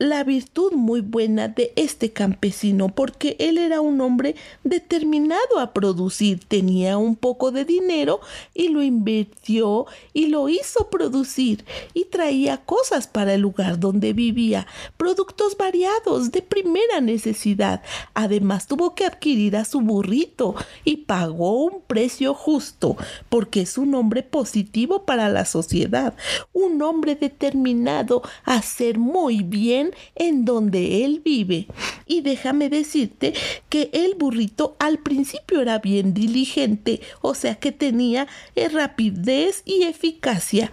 la 0.00 0.24
virtud 0.24 0.72
muy 0.72 1.02
buena 1.02 1.48
de 1.48 1.74
este 1.76 2.10
campesino, 2.10 2.88
porque 2.88 3.36
él 3.38 3.58
era 3.58 3.82
un 3.82 4.00
hombre 4.00 4.34
determinado 4.64 5.58
a 5.58 5.74
producir, 5.74 6.40
tenía 6.48 6.96
un 6.96 7.16
poco 7.16 7.52
de 7.52 7.66
dinero 7.66 8.20
y 8.54 8.68
lo 8.68 8.82
invirtió 8.82 9.84
y 10.14 10.28
lo 10.28 10.48
hizo 10.48 10.88
producir 10.88 11.66
y 11.92 12.06
traía 12.06 12.56
cosas 12.64 13.08
para 13.08 13.34
el 13.34 13.42
lugar 13.42 13.78
donde 13.78 14.14
vivía, 14.14 14.66
productos 14.96 15.58
variados 15.58 16.32
de 16.32 16.40
primera 16.40 17.02
necesidad. 17.02 17.82
Además 18.14 18.66
tuvo 18.66 18.94
que 18.94 19.04
adquirir 19.04 19.54
a 19.54 19.66
su 19.66 19.82
burrito 19.82 20.54
y 20.82 20.96
pagó 20.96 21.62
un 21.62 21.82
precio 21.86 22.32
justo, 22.32 22.96
porque 23.28 23.60
es 23.60 23.76
un 23.76 23.94
hombre 23.94 24.22
positivo 24.22 25.04
para 25.04 25.28
la 25.28 25.44
sociedad, 25.44 26.14
un 26.54 26.80
hombre 26.80 27.16
determinado 27.16 28.22
a 28.46 28.54
hacer 28.54 28.98
muy 28.98 29.42
bien 29.42 29.89
en 30.14 30.44
donde 30.44 31.04
él 31.04 31.22
vive. 31.24 31.66
Y 32.06 32.22
déjame 32.22 32.68
decirte 32.68 33.34
que 33.68 33.90
el 33.92 34.14
burrito 34.14 34.76
al 34.78 34.98
principio 34.98 35.60
era 35.60 35.78
bien 35.78 36.14
diligente, 36.14 37.00
o 37.20 37.34
sea 37.34 37.54
que 37.54 37.72
tenía 37.72 38.26
eh, 38.56 38.68
rapidez 38.68 39.62
y 39.64 39.82
eficacia 39.82 40.70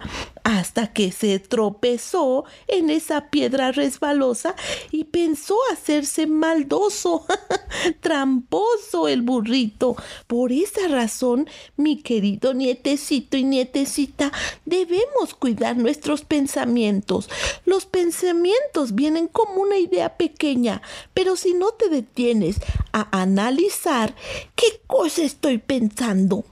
hasta 0.48 0.86
que 0.86 1.12
se 1.12 1.38
tropezó 1.40 2.46
en 2.68 2.88
esa 2.88 3.28
piedra 3.28 3.70
resbalosa 3.70 4.54
y 4.90 5.04
pensó 5.04 5.58
hacerse 5.70 6.26
maldoso, 6.26 7.26
tramposo 8.00 9.08
el 9.08 9.20
burrito. 9.20 9.94
Por 10.26 10.50
esa 10.52 10.88
razón, 10.88 11.50
mi 11.76 12.00
querido 12.00 12.54
nietecito 12.54 13.36
y 13.36 13.44
nietecita, 13.44 14.32
debemos 14.64 15.34
cuidar 15.38 15.76
nuestros 15.76 16.24
pensamientos. 16.24 17.28
Los 17.66 17.84
pensamientos 17.84 18.94
vienen 18.94 19.28
como 19.28 19.60
una 19.60 19.76
idea 19.76 20.16
pequeña, 20.16 20.80
pero 21.12 21.36
si 21.36 21.52
no 21.52 21.72
te 21.72 21.90
detienes 21.90 22.56
a 22.92 23.06
analizar 23.20 24.14
qué 24.56 24.80
cosa 24.86 25.24
estoy 25.24 25.58
pensando, 25.58 26.46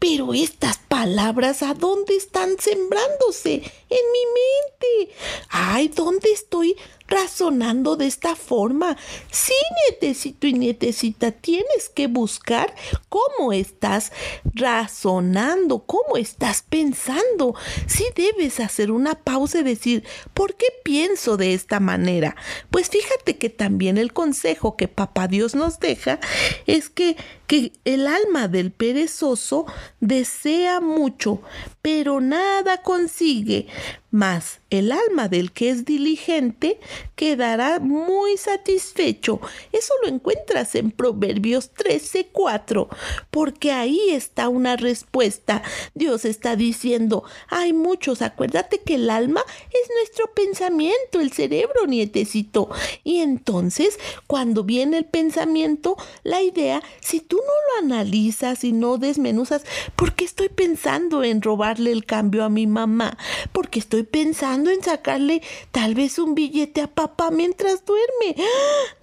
pero 0.00 0.32
estas 0.32 0.78
palabras, 0.78 1.62
¿a 1.62 1.74
dónde 1.74 2.16
están 2.16 2.58
sembrándose? 2.58 3.52
En 3.52 4.04
mi 4.12 4.24
mente. 4.34 5.14
Ay, 5.50 5.88
¿dónde 5.88 6.32
estoy 6.32 6.74
razonando 7.10 7.96
de 7.96 8.06
esta 8.06 8.36
forma. 8.36 8.96
Sí, 9.30 9.52
nietecito 9.88 10.46
y 10.46 10.54
nietecita, 10.54 11.32
tienes 11.32 11.90
que 11.94 12.06
buscar 12.06 12.74
cómo 13.08 13.52
estás 13.52 14.12
razonando, 14.54 15.80
cómo 15.80 16.16
estás 16.16 16.62
pensando. 16.62 17.54
Sí 17.86 18.04
debes 18.14 18.60
hacer 18.60 18.90
una 18.90 19.16
pausa 19.16 19.58
y 19.58 19.64
decir, 19.64 20.04
¿por 20.32 20.54
qué 20.54 20.66
pienso 20.84 21.36
de 21.36 21.52
esta 21.52 21.80
manera? 21.80 22.36
Pues 22.70 22.88
fíjate 22.88 23.36
que 23.36 23.50
también 23.50 23.98
el 23.98 24.12
consejo 24.12 24.76
que 24.76 24.88
papá 24.88 25.26
Dios 25.28 25.54
nos 25.54 25.80
deja 25.80 26.20
es 26.66 26.88
que, 26.88 27.16
que 27.46 27.72
el 27.84 28.06
alma 28.06 28.48
del 28.48 28.70
perezoso 28.70 29.66
desea 30.00 30.80
mucho, 30.80 31.42
pero 31.82 32.20
nada 32.20 32.82
consigue. 32.82 33.66
Mas 34.10 34.60
el 34.70 34.92
alma 34.92 35.28
del 35.28 35.52
que 35.52 35.70
es 35.70 35.84
diligente 35.84 36.80
quedará 37.14 37.78
muy 37.80 38.36
satisfecho. 38.36 39.40
Eso 39.72 39.94
lo 40.02 40.08
encuentras 40.08 40.74
en 40.74 40.90
Proverbios 40.90 41.72
13:4, 41.74 42.88
porque 43.30 43.72
ahí 43.72 44.10
está 44.10 44.48
una 44.48 44.76
respuesta. 44.76 45.62
Dios 45.94 46.24
está 46.24 46.56
diciendo, 46.56 47.24
hay 47.48 47.72
muchos, 47.72 48.22
acuérdate 48.22 48.80
que 48.80 48.94
el 48.94 49.10
alma 49.10 49.42
es 49.70 49.90
nuestro 49.96 50.32
pensamiento, 50.34 51.20
el 51.20 51.32
cerebro, 51.32 51.86
nietecito. 51.86 52.70
Y 53.04 53.20
entonces, 53.20 53.98
cuando 54.26 54.64
viene 54.64 54.98
el 54.98 55.04
pensamiento, 55.04 55.96
la 56.22 56.42
idea, 56.42 56.82
si 57.00 57.20
tú 57.20 57.36
no 57.36 57.42
lo 57.42 57.86
analizas 57.86 58.64
y 58.64 58.72
no 58.72 58.98
desmenuzas, 58.98 59.64
¿por 59.96 60.14
qué 60.14 60.24
estoy 60.24 60.48
pensando 60.48 61.22
en 61.24 61.42
robarle 61.42 61.92
el 61.92 62.04
cambio 62.04 62.44
a 62.44 62.48
mi 62.48 62.66
mamá? 62.66 63.18
Porque 63.52 63.78
estoy 63.78 63.99
pensando 64.04 64.70
en 64.70 64.82
sacarle 64.82 65.42
tal 65.70 65.94
vez 65.94 66.18
un 66.18 66.34
billete 66.34 66.80
a 66.80 66.86
papá 66.86 67.30
mientras 67.30 67.84
duerme. 67.84 68.34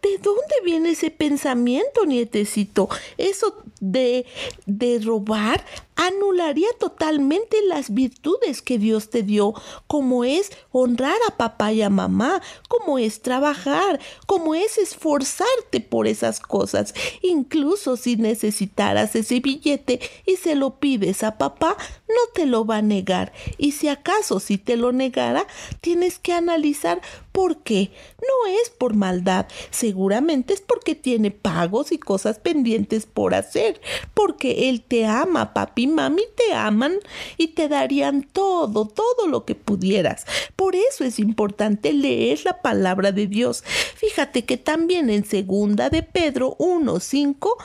¿De 0.01 0.17
dónde 0.19 0.55
viene 0.63 0.91
ese 0.91 1.11
pensamiento, 1.11 2.05
nietecito? 2.05 2.89
Eso 3.17 3.63
de, 3.79 4.25
de 4.65 4.99
robar 4.99 5.63
anularía 5.97 6.69
totalmente 6.79 7.57
las 7.67 7.93
virtudes 7.93 8.61
que 8.61 8.77
Dios 8.77 9.09
te 9.09 9.23
dio, 9.23 9.53
como 9.87 10.23
es 10.23 10.51
honrar 10.71 11.17
a 11.27 11.35
papá 11.35 11.73
y 11.73 11.81
a 11.81 11.89
mamá, 11.89 12.41
como 12.69 12.99
es 12.99 13.21
trabajar, 13.21 13.99
como 14.25 14.55
es 14.55 14.77
esforzarte 14.77 15.81
por 15.81 16.07
esas 16.07 16.39
cosas. 16.39 16.93
Incluso 17.21 17.97
si 17.97 18.15
necesitaras 18.15 19.15
ese 19.15 19.39
billete 19.39 19.99
y 20.25 20.37
se 20.37 20.55
lo 20.55 20.79
pides 20.79 21.23
a 21.23 21.37
papá, 21.37 21.75
no 22.07 22.31
te 22.33 22.45
lo 22.45 22.65
va 22.65 22.77
a 22.77 22.81
negar. 22.81 23.33
Y 23.57 23.73
si 23.73 23.87
acaso 23.87 24.39
si 24.39 24.57
te 24.57 24.77
lo 24.77 24.91
negara, 24.91 25.45
tienes 25.81 26.19
que 26.19 26.33
analizar 26.33 27.01
por 27.37 27.57
qué. 27.57 27.91
No 28.19 28.51
es 28.63 28.71
por 28.71 28.95
maldad, 28.95 29.45
seguramente 29.69 30.55
es 30.55 30.61
porque 30.61 30.95
tiene 30.95 31.29
pagos 31.29 31.91
y 31.91 31.99
cosas 31.99 32.39
pendientes 32.39 33.05
por 33.05 33.35
hacer, 33.35 33.79
porque 34.15 34.69
él 34.69 34.81
te 34.81 35.05
ama, 35.05 35.53
papi 35.53 35.85
mami 35.85 36.23
te 36.35 36.55
aman 36.55 36.95
y 37.37 37.49
te 37.49 37.67
darían 37.67 38.23
todo, 38.23 38.87
todo 38.87 39.27
lo 39.27 39.45
que 39.45 39.53
pudieras. 39.53 40.25
Por 40.55 40.75
eso 40.75 41.03
es 41.03 41.19
importante 41.19 41.93
leer 41.93 42.39
la 42.43 42.63
palabra 42.63 43.11
de 43.11 43.27
Dios. 43.27 43.63
Fíjate 43.63 44.43
que 44.45 44.57
también 44.57 45.11
en 45.11 45.23
segunda 45.23 45.91
de 45.91 46.01
Pedro 46.01 46.55
1:5 46.57 47.55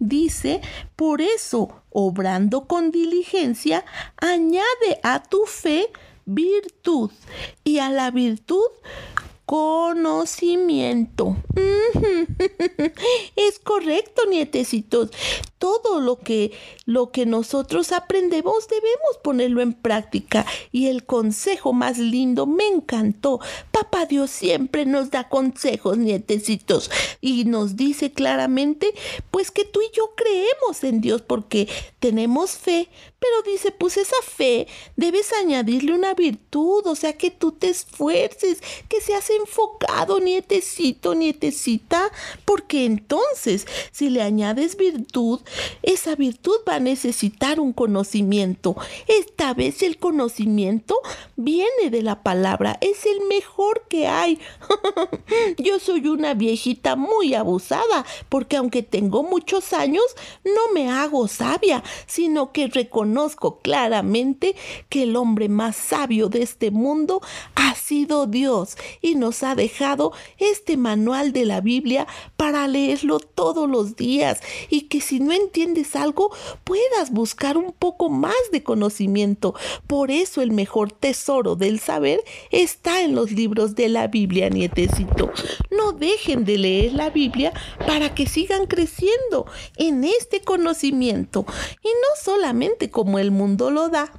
dice, 0.00 0.60
"Por 0.96 1.20
eso, 1.20 1.68
obrando 1.90 2.66
con 2.66 2.90
diligencia, 2.90 3.84
añade 4.16 4.98
a 5.04 5.22
tu 5.22 5.46
fe 5.46 5.88
virtud 6.26 7.10
y 7.64 7.78
a 7.78 7.90
la 7.90 8.10
virtud 8.10 8.68
conocimiento. 9.50 11.36
Es 13.34 13.58
correcto, 13.58 14.22
nietecitos. 14.30 15.10
Todo 15.58 16.00
lo 16.00 16.20
que 16.20 16.52
lo 16.84 17.10
que 17.10 17.26
nosotros 17.26 17.90
aprendemos 17.90 18.68
debemos 18.68 19.18
ponerlo 19.24 19.60
en 19.60 19.72
práctica. 19.72 20.46
Y 20.70 20.86
el 20.86 21.04
consejo 21.04 21.72
más 21.72 21.98
lindo 21.98 22.46
me 22.46 22.68
encantó. 22.68 23.40
Papá 23.80 24.04
Dios 24.04 24.30
siempre 24.30 24.84
nos 24.84 25.10
da 25.10 25.30
consejos, 25.30 25.96
nietecitos, 25.96 26.90
y 27.22 27.46
nos 27.46 27.76
dice 27.76 28.12
claramente, 28.12 28.92
pues 29.30 29.50
que 29.50 29.64
tú 29.64 29.80
y 29.80 29.90
yo 29.96 30.12
creemos 30.16 30.84
en 30.84 31.00
Dios 31.00 31.22
porque 31.22 31.66
tenemos 31.98 32.50
fe, 32.50 32.90
pero 33.18 33.42
dice, 33.50 33.70
pues 33.70 33.96
esa 33.96 34.16
fe 34.22 34.66
debes 34.96 35.32
añadirle 35.32 35.94
una 35.94 36.12
virtud, 36.12 36.86
o 36.86 36.94
sea, 36.94 37.14
que 37.14 37.30
tú 37.30 37.52
te 37.52 37.68
esfuerces, 37.68 38.62
que 38.88 39.00
seas 39.00 39.30
enfocado, 39.30 40.20
nietecito, 40.20 41.14
nietecita, 41.14 42.10
porque 42.44 42.84
entonces, 42.84 43.66
si 43.92 44.10
le 44.10 44.20
añades 44.20 44.76
virtud, 44.76 45.40
esa 45.82 46.16
virtud 46.16 46.56
va 46.68 46.76
a 46.76 46.80
necesitar 46.80 47.60
un 47.60 47.72
conocimiento. 47.72 48.76
Esta 49.06 49.54
vez 49.54 49.82
el 49.82 49.98
conocimiento 49.98 50.98
viene 51.36 51.90
de 51.90 52.02
la 52.02 52.22
palabra, 52.22 52.78
es 52.80 53.06
el 53.06 53.26
mejor 53.28 53.69
que 53.88 54.06
hay. 54.06 54.38
Yo 55.58 55.78
soy 55.78 56.06
una 56.08 56.34
viejita 56.34 56.96
muy 56.96 57.34
abusada, 57.34 58.04
porque 58.28 58.56
aunque 58.56 58.82
tengo 58.82 59.22
muchos 59.22 59.72
años, 59.72 60.04
no 60.44 60.72
me 60.72 60.90
hago 60.90 61.28
sabia, 61.28 61.82
sino 62.06 62.52
que 62.52 62.68
reconozco 62.68 63.58
claramente 63.60 64.56
que 64.88 65.04
el 65.04 65.16
hombre 65.16 65.48
más 65.48 65.76
sabio 65.76 66.28
de 66.28 66.42
este 66.42 66.70
mundo 66.70 67.20
ha 67.54 67.74
sido 67.74 68.26
Dios 68.26 68.76
y 69.00 69.14
nos 69.14 69.42
ha 69.42 69.54
dejado 69.54 70.12
este 70.38 70.76
manual 70.76 71.32
de 71.32 71.44
la 71.44 71.60
Biblia 71.60 72.06
para 72.36 72.66
leerlo 72.68 73.20
todos 73.20 73.68
los 73.68 73.96
días 73.96 74.40
y 74.68 74.82
que 74.82 75.00
si 75.00 75.20
no 75.20 75.32
entiendes 75.32 75.96
algo 75.96 76.30
puedas 76.64 77.10
buscar 77.10 77.56
un 77.56 77.72
poco 77.72 78.08
más 78.08 78.34
de 78.52 78.62
conocimiento. 78.62 79.54
Por 79.86 80.10
eso 80.10 80.42
el 80.42 80.52
mejor 80.52 80.92
tesoro 80.92 81.56
del 81.56 81.80
saber 81.80 82.22
está 82.50 83.02
en 83.02 83.14
los 83.14 83.32
libros 83.32 83.59
de 83.68 83.88
la 83.88 84.08
Biblia, 84.08 84.48
nietecito. 84.48 85.30
No 85.70 85.92
dejen 85.92 86.44
de 86.44 86.58
leer 86.58 86.94
la 86.94 87.10
Biblia 87.10 87.52
para 87.86 88.14
que 88.14 88.26
sigan 88.26 88.66
creciendo 88.66 89.46
en 89.76 90.04
este 90.04 90.40
conocimiento 90.40 91.44
y 91.82 91.88
no 91.88 92.22
solamente 92.22 92.90
como 92.90 93.18
el 93.18 93.30
mundo 93.30 93.70
lo 93.70 93.88
da. 93.88 94.12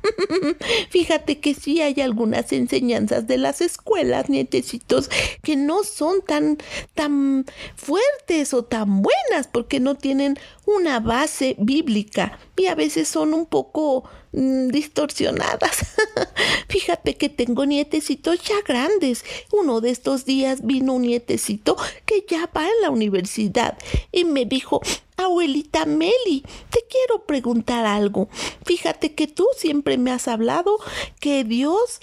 Fíjate 0.89 1.39
que 1.39 1.53
sí 1.53 1.81
hay 1.81 1.99
algunas 2.01 2.51
enseñanzas 2.53 3.27
de 3.27 3.37
las 3.37 3.61
escuelas, 3.61 4.29
nietecitos, 4.29 5.09
que 5.41 5.55
no 5.55 5.83
son 5.83 6.21
tan, 6.21 6.57
tan 6.93 7.45
fuertes 7.75 8.53
o 8.53 8.63
tan 8.63 9.01
buenas 9.01 9.47
porque 9.51 9.79
no 9.79 9.95
tienen 9.95 10.37
una 10.65 10.99
base 10.99 11.55
bíblica 11.57 12.39
y 12.55 12.67
a 12.67 12.75
veces 12.75 13.07
son 13.07 13.33
un 13.33 13.45
poco 13.45 14.03
mm, 14.31 14.67
distorsionadas. 14.67 15.77
Fíjate 16.69 17.17
que 17.17 17.29
tengo 17.29 17.65
nietecitos 17.65 18.41
ya 18.43 18.55
grandes. 18.65 19.23
Uno 19.51 19.81
de 19.81 19.91
estos 19.91 20.25
días 20.25 20.65
vino 20.65 20.93
un 20.93 21.03
nietecito 21.03 21.77
que 22.05 22.25
ya 22.27 22.49
va 22.55 22.65
en 22.65 22.81
la 22.81 22.89
universidad 22.89 23.77
y 24.11 24.25
me 24.25 24.45
dijo, 24.45 24.81
Abuelita 25.23 25.85
Meli, 25.85 26.43
te 26.69 26.85
quiero 26.89 27.25
preguntar 27.25 27.85
algo. 27.85 28.29
Fíjate 28.65 29.13
que 29.13 29.27
tú 29.27 29.47
siempre 29.55 29.97
me 29.97 30.11
has 30.11 30.27
hablado 30.27 30.77
que 31.19 31.43
Dios 31.43 31.99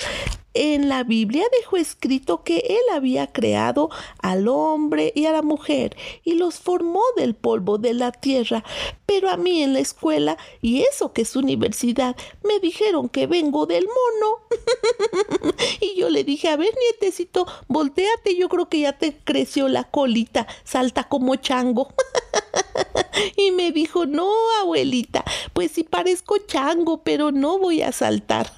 en 0.54 0.88
la 0.88 1.04
Biblia 1.04 1.44
dejó 1.60 1.76
escrito 1.76 2.42
que 2.42 2.58
Él 2.58 2.94
había 2.94 3.32
creado 3.32 3.90
al 4.20 4.48
hombre 4.48 5.12
y 5.14 5.26
a 5.26 5.32
la 5.32 5.42
mujer 5.42 5.96
y 6.24 6.34
los 6.34 6.56
formó 6.56 7.02
del 7.16 7.34
polvo 7.34 7.78
de 7.78 7.94
la 7.94 8.10
tierra. 8.10 8.64
Pero 9.06 9.30
a 9.30 9.36
mí 9.36 9.62
en 9.62 9.72
la 9.72 9.78
escuela, 9.78 10.36
y 10.60 10.82
eso 10.82 11.12
que 11.12 11.22
es 11.22 11.36
universidad, 11.36 12.16
me 12.42 12.58
dijeron 12.58 13.08
que 13.08 13.26
vengo 13.26 13.66
del 13.66 13.86
mono. 13.86 14.38
y 15.80 15.98
yo 15.98 16.10
le 16.10 16.24
dije, 16.24 16.48
a 16.48 16.56
ver, 16.56 16.74
nietecito, 16.78 17.46
volteate, 17.68 18.36
yo 18.36 18.48
creo 18.48 18.68
que 18.68 18.80
ya 18.80 18.98
te 18.98 19.16
creció 19.16 19.68
la 19.68 19.84
colita, 19.84 20.46
salta 20.64 21.04
como 21.04 21.36
chango. 21.36 21.88
y 23.36 23.50
me 23.52 23.72
dijo, 23.72 24.06
no, 24.06 24.30
abuelita, 24.60 25.24
pues 25.52 25.72
sí 25.72 25.84
parezco 25.84 26.38
chango, 26.38 27.02
pero 27.02 27.32
no 27.32 27.58
voy 27.58 27.82
a 27.82 27.92
saltar. 27.92 28.52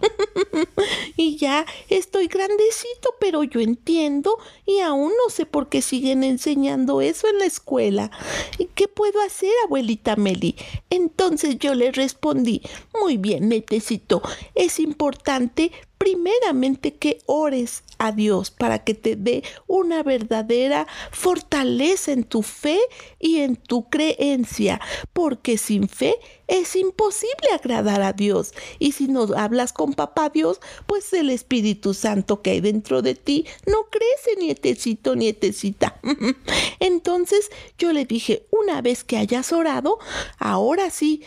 y 1.17 1.37
ya 1.37 1.67
estoy 1.89 2.27
grandecito, 2.27 3.15
pero 3.21 3.43
yo 3.45 3.61
entiendo 3.61 4.39
y 4.67 4.81
aún 4.81 5.13
no 5.25 5.31
sé 5.31 5.47
por 5.47 5.69
qué 5.69 5.83
siguen 5.83 6.25
enseñando 6.25 7.01
eso 7.01 7.29
en 7.29 7.39
la 7.39 7.47
escuela. 7.47 8.11
¿Y 8.59 8.67
qué 8.67 8.89
puedo 8.89 9.21
hacer, 9.23 9.53
abuelita 9.65 10.17
Meli? 10.17 10.57
Entonces 10.91 11.59
yo 11.59 11.75
le 11.75 11.93
respondí, 11.93 12.63
muy 13.01 13.17
bien, 13.17 13.49
necesito, 13.49 14.23
es 14.55 14.79
importante 14.79 15.73
primeramente 16.01 16.95
que 16.95 17.19
ores 17.27 17.83
a 17.99 18.11
Dios 18.11 18.51
para 18.51 18.83
que 18.85 18.95
te 18.95 19.17
dé 19.17 19.45
una 19.67 20.03
verdadera 20.03 20.87
fortaleza 21.13 22.11
en 22.11 22.25
tu 22.25 22.43
fe 22.43 22.79
y 23.19 23.41
en 23.41 23.55
tu 23.55 23.91
creencia, 23.91 24.81
porque 25.13 25.59
sin 25.59 25.91
fe 25.91 26.17
es 26.47 26.75
imposible 26.75 27.51
agradar 27.53 28.01
a 28.01 28.15
Dios. 28.15 28.55
Y 28.79 28.93
si 28.93 29.09
no 29.09 29.27
hablas 29.37 29.75
con 29.75 29.93
papá 29.93 30.31
Dios, 30.31 30.61
pues 30.87 31.13
el 31.13 31.29
Espíritu 31.29 31.93
Santo 31.93 32.41
que 32.41 32.53
hay 32.53 32.61
dentro 32.63 33.03
de 33.03 33.15
ti 33.15 33.45
no 33.67 33.91
crece, 33.91 34.41
nietecito, 34.41 35.17
nietecita. 35.17 36.01
Entonces 36.81 37.51
yo 37.77 37.93
le 37.93 38.07
dije, 38.07 38.47
una 38.51 38.81
vez 38.81 39.05
que 39.05 39.19
hayas 39.19 39.53
orado, 39.53 39.99
ahora 40.39 40.89
sí, 40.89 41.23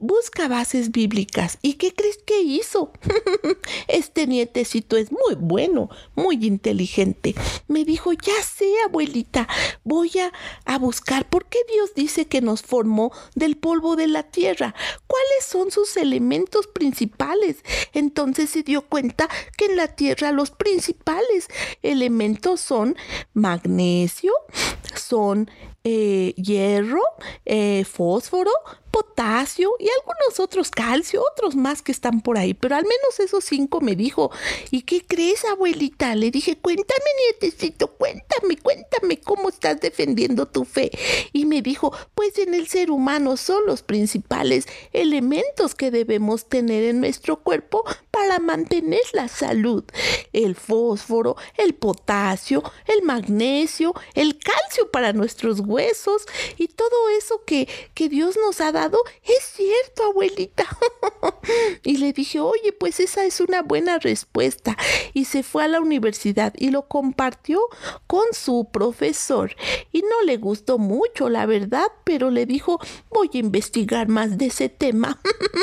busca 0.00 0.48
bases 0.48 0.90
bíblicas. 0.90 1.58
¿Y 1.62 1.74
qué 1.74 1.94
crees 1.94 2.18
que 2.18 2.40
hizo? 2.40 2.92
este 3.88 4.26
nietecito 4.26 4.96
es 4.96 5.12
muy 5.12 5.34
bueno, 5.36 5.90
muy 6.14 6.44
inteligente. 6.46 7.34
Me 7.68 7.84
dijo, 7.84 8.12
ya 8.12 8.42
sé, 8.42 8.72
abuelita, 8.86 9.48
voy 9.84 10.10
a, 10.18 10.32
a 10.64 10.78
buscar 10.78 11.28
por 11.28 11.46
qué 11.46 11.58
Dios 11.72 11.94
dice 11.94 12.26
que 12.26 12.40
nos 12.40 12.62
formó 12.62 13.12
del 13.34 13.56
polvo 13.56 13.96
de 13.96 14.08
la 14.08 14.24
tierra. 14.24 14.74
¿Cuáles 15.06 15.44
son 15.46 15.70
sus 15.70 15.96
elementos 15.96 16.66
principales? 16.66 17.64
Entonces 17.92 18.50
se 18.50 18.62
dio 18.62 18.82
cuenta 18.82 19.28
que 19.56 19.66
en 19.66 19.76
la 19.76 19.88
tierra 19.88 20.32
los 20.32 20.50
principales 20.50 21.48
elementos 21.82 22.60
son 22.60 22.96
magnesio, 23.32 24.32
son 24.94 25.50
eh, 25.84 26.34
hierro, 26.36 27.02
eh, 27.44 27.84
fósforo, 27.84 28.50
potasio 28.94 29.72
y 29.80 29.88
algunos 29.88 30.38
otros 30.38 30.70
calcio, 30.70 31.20
otros 31.32 31.56
más 31.56 31.82
que 31.82 31.90
están 31.90 32.20
por 32.20 32.38
ahí, 32.38 32.54
pero 32.54 32.76
al 32.76 32.84
menos 32.84 33.18
esos 33.18 33.42
cinco 33.42 33.80
me 33.80 33.96
dijo. 33.96 34.30
¿Y 34.70 34.82
qué 34.82 35.04
crees, 35.04 35.44
abuelita? 35.44 36.14
Le 36.14 36.30
dije, 36.30 36.56
cuéntame, 36.56 37.10
nietecito, 37.26 37.88
cuéntame, 37.88 38.56
cuéntame 38.56 39.18
cómo 39.18 39.48
estás 39.48 39.80
defendiendo 39.80 40.46
tu 40.46 40.64
fe. 40.64 40.92
Y 41.32 41.44
me 41.44 41.60
dijo, 41.60 41.92
pues 42.14 42.38
en 42.38 42.54
el 42.54 42.68
ser 42.68 42.92
humano 42.92 43.36
son 43.36 43.66
los 43.66 43.82
principales 43.82 44.68
elementos 44.92 45.74
que 45.74 45.90
debemos 45.90 46.48
tener 46.48 46.84
en 46.84 47.00
nuestro 47.00 47.42
cuerpo 47.42 47.84
para 48.12 48.38
mantener 48.38 49.02
la 49.12 49.26
salud. 49.26 49.82
El 50.32 50.54
fósforo, 50.54 51.36
el 51.56 51.74
potasio, 51.74 52.62
el 52.86 53.02
magnesio, 53.02 53.92
el 54.14 54.38
calcio 54.38 54.88
para 54.92 55.12
nuestros 55.12 55.58
huesos 55.58 56.26
y 56.58 56.68
todo 56.68 57.08
eso 57.18 57.42
que, 57.44 57.68
que 57.94 58.08
Dios 58.08 58.36
nos 58.36 58.60
ha 58.60 58.70
dado 58.70 58.83
es 59.22 59.44
cierto, 59.44 60.04
abuelita. 60.04 60.66
y 61.82 61.98
le 61.98 62.12
dije, 62.12 62.40
oye, 62.40 62.72
pues 62.72 63.00
esa 63.00 63.24
es 63.24 63.40
una 63.40 63.62
buena 63.62 63.98
respuesta. 63.98 64.76
Y 65.12 65.24
se 65.26 65.42
fue 65.42 65.64
a 65.64 65.68
la 65.68 65.80
universidad 65.80 66.52
y 66.56 66.70
lo 66.70 66.88
compartió 66.88 67.60
con 68.06 68.24
su 68.32 68.68
profesor. 68.70 69.56
Y 69.92 70.02
no 70.02 70.22
le 70.24 70.36
gustó 70.36 70.78
mucho, 70.78 71.28
la 71.28 71.46
verdad, 71.46 71.86
pero 72.04 72.30
le 72.30 72.46
dijo, 72.46 72.80
voy 73.10 73.30
a 73.34 73.38
investigar 73.38 74.08
más 74.08 74.38
de 74.38 74.46
ese 74.46 74.68
tema. 74.68 75.20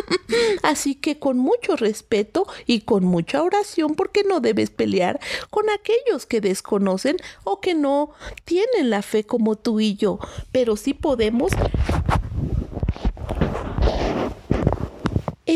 Así 0.63 0.95
que 0.95 1.19
con 1.19 1.38
mucho 1.38 1.75
respeto 1.75 2.47
y 2.65 2.81
con 2.81 3.03
mucha 3.03 3.43
oración, 3.43 3.95
porque 3.95 4.23
no 4.23 4.39
debes 4.39 4.69
pelear 4.69 5.19
con 5.49 5.69
aquellos 5.69 6.25
que 6.25 6.41
desconocen 6.41 7.17
o 7.43 7.60
que 7.60 7.73
no 7.73 8.12
tienen 8.45 8.89
la 8.89 9.01
fe 9.01 9.23
como 9.23 9.57
tú 9.57 9.79
y 9.79 9.95
yo, 9.95 10.19
pero 10.51 10.77
sí 10.77 10.93
podemos 10.93 11.51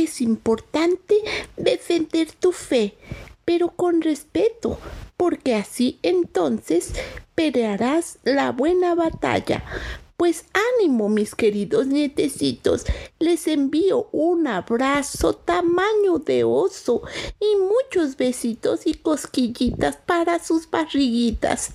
es 0.03 0.19
importante 0.19 1.15
defender 1.55 2.29
tu 2.33 2.51
fe, 2.51 2.95
pero 3.45 3.69
con 3.69 4.01
respeto, 4.01 4.77
porque 5.15 5.55
así 5.55 5.99
entonces 6.03 6.93
pelearás 7.33 8.19
la 8.23 8.51
buena 8.51 8.93
batalla. 8.93 9.63
Pues 10.17 10.45
ánimo, 10.79 11.09
mis 11.09 11.35
queridos 11.35 11.87
nietecitos, 11.87 12.85
les 13.19 13.47
envío 13.47 14.07
un 14.13 14.47
abrazo 14.47 15.33
tamaño 15.33 16.19
de 16.19 16.45
oso 16.45 17.01
y 17.37 17.57
muchos 17.57 18.15
besitos 18.15 18.87
y 18.87 18.93
cosquillitas 18.93 19.97
para 19.97 20.41
sus 20.41 20.69
barriguitas, 20.69 21.73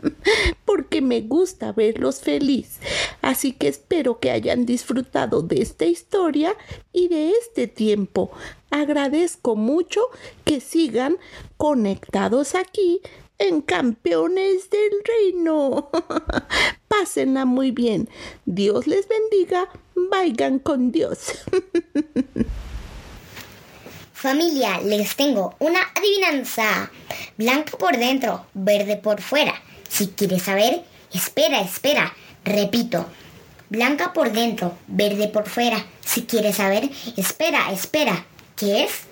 porque 0.64 1.00
me 1.00 1.20
gusta 1.20 1.70
verlos 1.70 2.18
feliz. 2.18 2.80
Así 3.22 3.52
que 3.52 3.68
espero 3.68 4.18
que 4.18 4.32
hayan 4.32 4.66
disfrutado 4.66 5.42
de 5.42 5.62
esta 5.62 5.84
historia 5.84 6.56
y 6.92 7.06
de 7.06 7.30
este 7.30 7.68
tiempo. 7.68 8.32
Agradezco 8.70 9.54
mucho 9.54 10.00
que 10.44 10.58
sigan 10.58 11.16
conectados 11.56 12.56
aquí 12.56 13.02
en 13.38 13.60
Campeones 13.60 14.68
del 14.68 14.90
Reino. 15.04 15.90
Pásenla 16.98 17.44
muy 17.44 17.70
bien. 17.70 18.08
Dios 18.44 18.86
les 18.86 19.06
bendiga. 19.06 19.68
Vayan 20.10 20.58
con 20.58 20.90
Dios. 20.90 21.18
Familia, 24.12 24.80
les 24.80 25.14
tengo 25.14 25.54
una 25.60 25.80
adivinanza. 25.94 26.90
Blanca 27.36 27.78
por 27.78 27.96
dentro, 27.96 28.46
verde 28.54 28.96
por 28.96 29.20
fuera. 29.20 29.54
Si 29.88 30.08
quieres 30.08 30.42
saber, 30.42 30.82
espera, 31.12 31.60
espera. 31.60 32.12
Repito. 32.44 33.06
Blanca 33.68 34.12
por 34.12 34.32
dentro, 34.32 34.76
verde 34.88 35.28
por 35.28 35.48
fuera. 35.48 35.84
Si 36.04 36.22
quieres 36.22 36.56
saber, 36.56 36.90
espera, 37.16 37.70
espera. 37.70 38.26
¿Qué 38.56 38.84
es? 38.84 39.02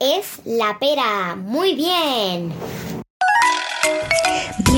Es 0.00 0.46
la 0.46 0.78
pera. 0.78 1.36
Muy 1.36 1.74
bien. 1.74 2.54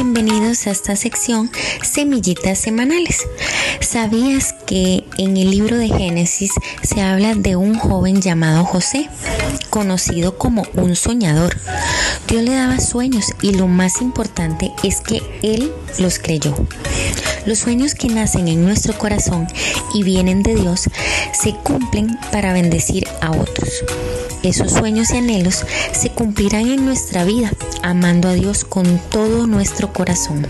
Bienvenidos 0.02 0.66
a 0.66 0.70
esta 0.70 0.96
sección 0.96 1.50
Semillitas 1.82 2.58
Semanales. 2.58 3.18
¿Sabías 3.82 4.54
que 4.66 5.04
en 5.18 5.36
el 5.36 5.50
libro 5.50 5.76
de 5.76 5.88
Génesis 5.88 6.52
se 6.82 7.02
habla 7.02 7.34
de 7.34 7.54
un 7.54 7.78
joven 7.78 8.22
llamado 8.22 8.64
José, 8.64 9.10
conocido 9.68 10.38
como 10.38 10.62
un 10.72 10.96
soñador? 10.96 11.54
Dios 12.28 12.42
le 12.42 12.54
daba 12.54 12.80
sueños 12.80 13.26
y 13.42 13.52
lo 13.52 13.66
más 13.66 14.00
importante 14.00 14.72
es 14.82 15.02
que 15.02 15.20
él 15.42 15.70
los 15.98 16.18
creyó. 16.18 16.54
Los 17.44 17.58
sueños 17.58 17.94
que 17.94 18.08
nacen 18.08 18.48
en 18.48 18.64
nuestro 18.64 18.96
corazón 18.96 19.48
y 19.92 20.02
vienen 20.02 20.42
de 20.42 20.54
Dios 20.54 20.88
se 21.34 21.52
cumplen 21.56 22.18
para 22.32 22.54
bendecir 22.54 23.06
a 23.20 23.32
otros. 23.32 23.68
Esos 24.42 24.72
sueños 24.72 25.10
y 25.10 25.18
anhelos 25.18 25.66
se 25.92 26.10
cumplirán 26.10 26.66
en 26.70 26.86
nuestra 26.86 27.24
vida, 27.24 27.52
amando 27.82 28.28
a 28.28 28.32
Dios 28.32 28.64
con 28.64 28.98
todo 29.10 29.46
nuestro 29.46 29.92
corazón. 29.92 30.46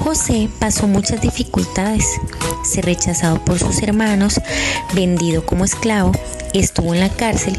José 0.00 0.50
pasó 0.58 0.86
muchas 0.86 1.22
dificultades, 1.22 2.04
se 2.62 2.82
rechazado 2.82 3.42
por 3.44 3.58
sus 3.58 3.82
hermanos, 3.82 4.40
vendido 4.94 5.46
como 5.46 5.64
esclavo, 5.64 6.12
estuvo 6.52 6.92
en 6.92 7.00
la 7.00 7.08
cárcel, 7.08 7.56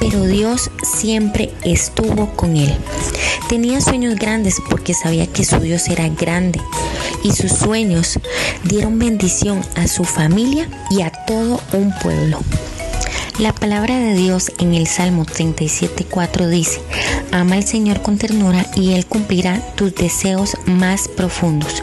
pero 0.00 0.24
Dios 0.24 0.70
siempre 0.82 1.52
estuvo 1.62 2.26
con 2.34 2.56
él. 2.56 2.74
Tenía 3.48 3.80
sueños 3.80 4.16
grandes 4.16 4.56
porque 4.70 4.94
sabía 4.94 5.26
que 5.26 5.44
su 5.44 5.60
Dios 5.60 5.88
era 5.88 6.08
grande 6.08 6.60
y 7.22 7.32
sus 7.32 7.52
sueños 7.52 8.18
dieron 8.64 8.98
bendición 8.98 9.62
a 9.76 9.86
su 9.86 10.04
familia 10.04 10.68
y 10.90 11.02
a 11.02 11.10
todo 11.10 11.60
un 11.72 11.92
pueblo. 12.02 12.40
La 13.40 13.54
palabra 13.54 13.98
de 13.98 14.12
Dios 14.12 14.52
en 14.58 14.74
el 14.74 14.86
Salmo 14.86 15.24
37.4 15.24 16.46
dice, 16.48 16.82
ama 17.32 17.54
al 17.54 17.64
Señor 17.66 18.02
con 18.02 18.18
ternura 18.18 18.66
y 18.76 18.92
Él 18.92 19.06
cumplirá 19.06 19.62
tus 19.76 19.94
deseos 19.94 20.58
más 20.66 21.08
profundos. 21.08 21.82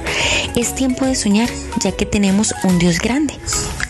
Es 0.56 0.76
tiempo 0.76 1.06
de 1.06 1.16
soñar 1.16 1.50
ya 1.80 1.94
que 1.94 2.06
tenemos 2.06 2.54
un 2.64 2.78
Dios 2.78 3.00
grande. 3.00 3.34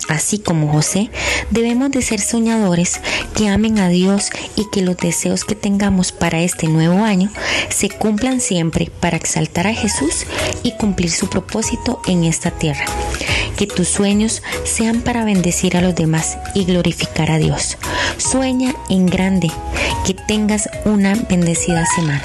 Así 0.07 0.39
como 0.39 0.71
José, 0.71 1.09
debemos 1.51 1.91
de 1.91 2.01
ser 2.01 2.21
soñadores 2.21 3.01
que 3.35 3.49
amen 3.49 3.79
a 3.79 3.89
Dios 3.89 4.29
y 4.55 4.69
que 4.71 4.81
los 4.81 4.95
deseos 4.95 5.43
que 5.43 5.55
tengamos 5.55 6.13
para 6.13 6.39
este 6.39 6.69
nuevo 6.69 7.03
año 7.03 7.29
se 7.67 7.89
cumplan 7.89 8.39
siempre 8.39 8.89
para 9.01 9.17
exaltar 9.17 9.67
a 9.67 9.73
Jesús 9.73 10.25
y 10.63 10.71
cumplir 10.77 11.11
su 11.11 11.29
propósito 11.29 12.01
en 12.07 12.23
esta 12.23 12.49
tierra. 12.49 12.85
Que 13.57 13.65
tus 13.67 13.87
sueños 13.87 14.43
sean 14.65 15.01
para 15.01 15.25
bendecir 15.25 15.75
a 15.75 15.81
los 15.81 15.95
demás 15.95 16.37
y 16.53 16.65
glorificar 16.65 17.31
a 17.31 17.39
Dios. 17.39 17.77
Sueña 18.17 18.75
en 18.89 19.07
grande. 19.07 19.51
Que 20.05 20.13
tengas 20.13 20.69
una 20.85 21.15
bendecida 21.27 21.85
semana. 21.87 22.23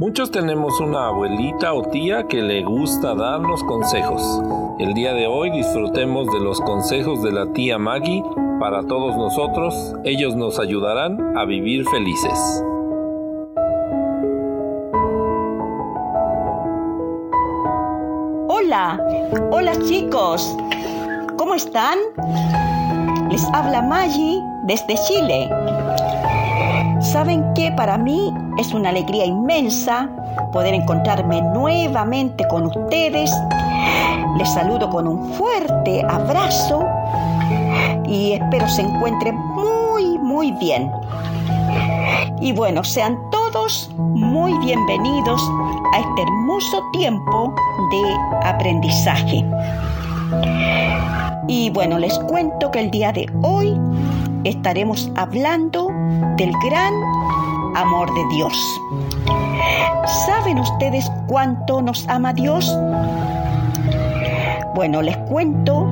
Muchos 0.00 0.30
tenemos 0.30 0.80
una 0.80 1.08
abuelita 1.08 1.74
o 1.74 1.82
tía 1.90 2.26
que 2.26 2.40
le 2.40 2.62
gusta 2.64 3.14
darnos 3.14 3.62
consejos. 3.64 4.22
El 4.78 4.94
día 4.94 5.12
de 5.12 5.26
hoy 5.26 5.50
disfrutemos 5.50 6.26
de 6.32 6.40
los 6.40 6.58
consejos 6.62 7.22
de 7.22 7.32
la 7.32 7.52
tía 7.52 7.76
Maggie 7.76 8.22
para 8.58 8.82
todos 8.82 9.14
nosotros. 9.18 9.94
Ellos 10.04 10.36
nos 10.36 10.58
ayudarán 10.58 11.36
a 11.36 11.44
vivir 11.44 11.84
felices. 11.84 12.64
Hola, 19.50 19.72
chicos, 19.86 20.56
¿cómo 21.36 21.54
están? 21.54 21.98
Les 23.28 23.44
habla 23.52 23.82
Maggie 23.82 24.40
desde 24.62 24.94
Chile. 25.06 25.50
Saben 27.02 27.52
que 27.52 27.72
para 27.72 27.98
mí 27.98 28.32
es 28.56 28.72
una 28.72 28.88
alegría 28.88 29.26
inmensa 29.26 30.08
poder 30.50 30.72
encontrarme 30.72 31.42
nuevamente 31.42 32.48
con 32.48 32.66
ustedes. 32.68 33.30
Les 34.38 34.48
saludo 34.48 34.88
con 34.88 35.06
un 35.06 35.30
fuerte 35.34 36.02
abrazo 36.08 36.86
y 38.06 38.32
espero 38.32 38.66
se 38.66 38.80
encuentren 38.80 39.36
muy, 39.36 40.18
muy 40.18 40.52
bien. 40.52 40.90
Y 42.40 42.52
bueno, 42.52 42.82
sean 42.82 43.18
todos 43.30 43.39
muy 43.96 44.56
bienvenidos 44.58 45.42
a 45.92 45.98
este 45.98 46.22
hermoso 46.22 46.84
tiempo 46.92 47.52
de 47.90 48.46
aprendizaje. 48.48 49.44
Y 51.48 51.70
bueno, 51.70 51.98
les 51.98 52.16
cuento 52.20 52.70
que 52.70 52.78
el 52.78 52.92
día 52.92 53.10
de 53.10 53.26
hoy 53.42 53.76
estaremos 54.44 55.10
hablando 55.16 55.88
del 56.36 56.52
gran 56.64 56.94
amor 57.74 58.14
de 58.14 58.36
Dios. 58.36 58.56
¿Saben 60.26 60.60
ustedes 60.60 61.10
cuánto 61.26 61.82
nos 61.82 62.06
ama 62.08 62.32
Dios? 62.32 62.72
Bueno, 64.76 65.02
les 65.02 65.16
cuento 65.28 65.88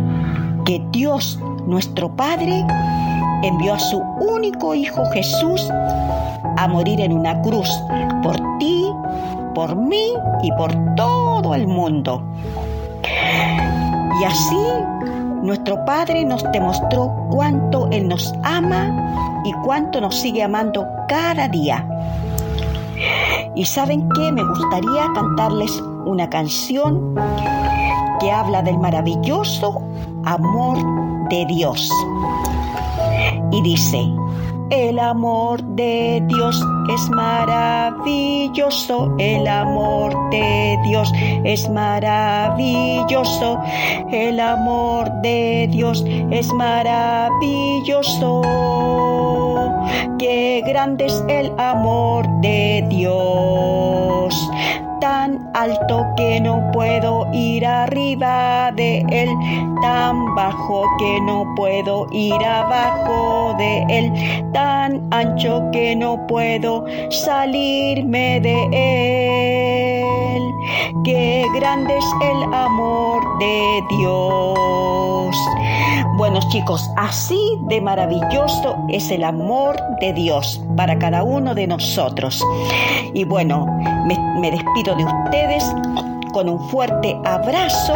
que 0.65 0.81
Dios, 0.93 1.41
nuestro 1.67 2.09
Padre, 2.15 2.65
envió 3.43 3.75
a 3.75 3.81
su 3.81 3.99
único 4.21 4.75
Hijo 4.75 5.05
Jesús 5.13 5.69
a 6.59 6.67
morir 6.67 7.01
en 7.01 7.13
una 7.13 7.41
cruz 7.43 7.71
por 8.23 8.37
ti, 8.59 8.93
por 9.55 9.77
mí 9.77 10.13
y 10.43 10.51
por 10.53 10.75
todo 10.97 11.55
el 11.55 11.69
mundo. 11.69 12.23
Y 14.21 14.25
así 14.25 14.57
nuestro 15.43 15.85
Padre 15.85 16.25
nos 16.25 16.43
demostró 16.53 17.15
cuánto 17.31 17.89
Él 17.93 18.09
nos 18.09 18.35
ama 18.43 19.41
y 19.45 19.53
cuánto 19.65 20.01
nos 20.01 20.17
sigue 20.17 20.43
amando 20.43 20.85
cada 21.09 21.49
día. 21.49 21.87
Y 23.55 23.65
saben 23.65 24.09
qué, 24.17 24.33
me 24.33 24.45
gustaría 24.45 25.13
cantarles 25.15 25.81
una 26.07 26.29
canción 26.29 27.15
que 28.19 28.33
habla 28.33 28.63
del 28.63 28.79
maravilloso 28.79 29.81
amor 30.25 30.79
de 31.29 31.47
Dios. 31.47 31.89
Y 33.53 33.63
dice, 33.63 34.05
el 34.71 34.99
amor 34.99 35.63
de 35.63 36.21
Dios 36.27 36.61
es 36.93 37.09
maravilloso, 37.11 39.15
el 39.19 39.47
amor 39.47 40.13
de 40.31 40.77
Dios 40.85 41.13
es 41.45 41.69
maravilloso, 41.71 43.61
el 44.11 44.41
amor 44.41 45.13
de 45.23 45.69
Dios 45.71 46.05
es 46.31 46.53
maravilloso. 46.53 48.43
Qué 50.19 50.63
grande 50.67 51.07
es 51.07 51.25
el 51.29 51.53
amor 51.59 52.27
de 52.41 52.85
Dios 52.89 54.35
alto 55.55 56.07
que 56.17 56.41
no 56.41 56.71
puedo 56.73 57.27
ir 57.33 57.67
arriba 57.67 58.73
de 58.75 59.05
él, 59.11 59.31
tan 59.83 60.35
bajo 60.35 60.85
que 60.99 61.21
no 61.23 61.53
puedo 61.57 62.07
ir 62.13 62.45
abajo 62.45 63.55
de 63.59 63.83
él, 63.89 64.13
tan 64.53 65.07
ancho 65.13 65.63
que 65.73 65.97
no 65.97 66.27
puedo 66.27 66.85
salirme 67.11 68.41
de 68.41 69.83
él. 69.83 69.88
Qué 71.05 71.47
grande 71.55 71.97
es 71.97 72.05
el 72.23 72.43
amor 72.53 73.39
de 73.39 73.83
Dios. 73.91 75.37
Bueno 76.17 76.41
chicos, 76.51 76.91
así 76.97 77.39
de 77.69 77.81
maravilloso 77.81 78.77
es 78.89 79.11
el 79.11 79.23
amor 79.23 79.77
de 80.01 80.13
Dios 80.13 80.61
para 80.77 80.99
cada 80.99 81.23
uno 81.23 81.55
de 81.55 81.67
nosotros. 81.67 82.43
Y 83.15 83.25
bueno, 83.25 83.67
me, 84.07 84.19
me 84.41 84.51
despido 84.51 84.97
de 84.97 85.05
ustedes 85.05 85.65
con 86.33 86.49
un 86.49 86.69
fuerte 86.71 87.17
abrazo 87.25 87.95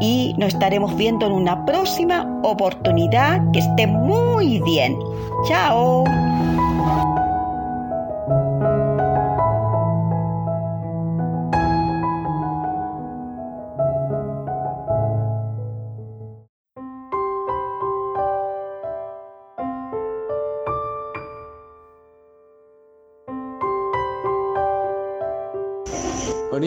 y 0.00 0.34
nos 0.38 0.54
estaremos 0.54 0.94
viendo 0.96 1.26
en 1.26 1.32
una 1.32 1.64
próxima 1.64 2.26
oportunidad. 2.42 3.40
Que 3.52 3.60
esté 3.60 3.86
muy 3.86 4.60
bien. 4.60 4.98
Chao. 5.48 6.04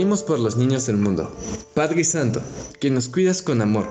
Por 0.10 0.40
los 0.40 0.58
niños 0.58 0.88
del 0.88 0.98
mundo. 0.98 1.32
Padre 1.76 2.04
Santo, 2.04 2.42
que 2.80 2.90
nos 2.90 3.08
cuidas 3.08 3.44
con 3.44 3.62
amor, 3.62 3.88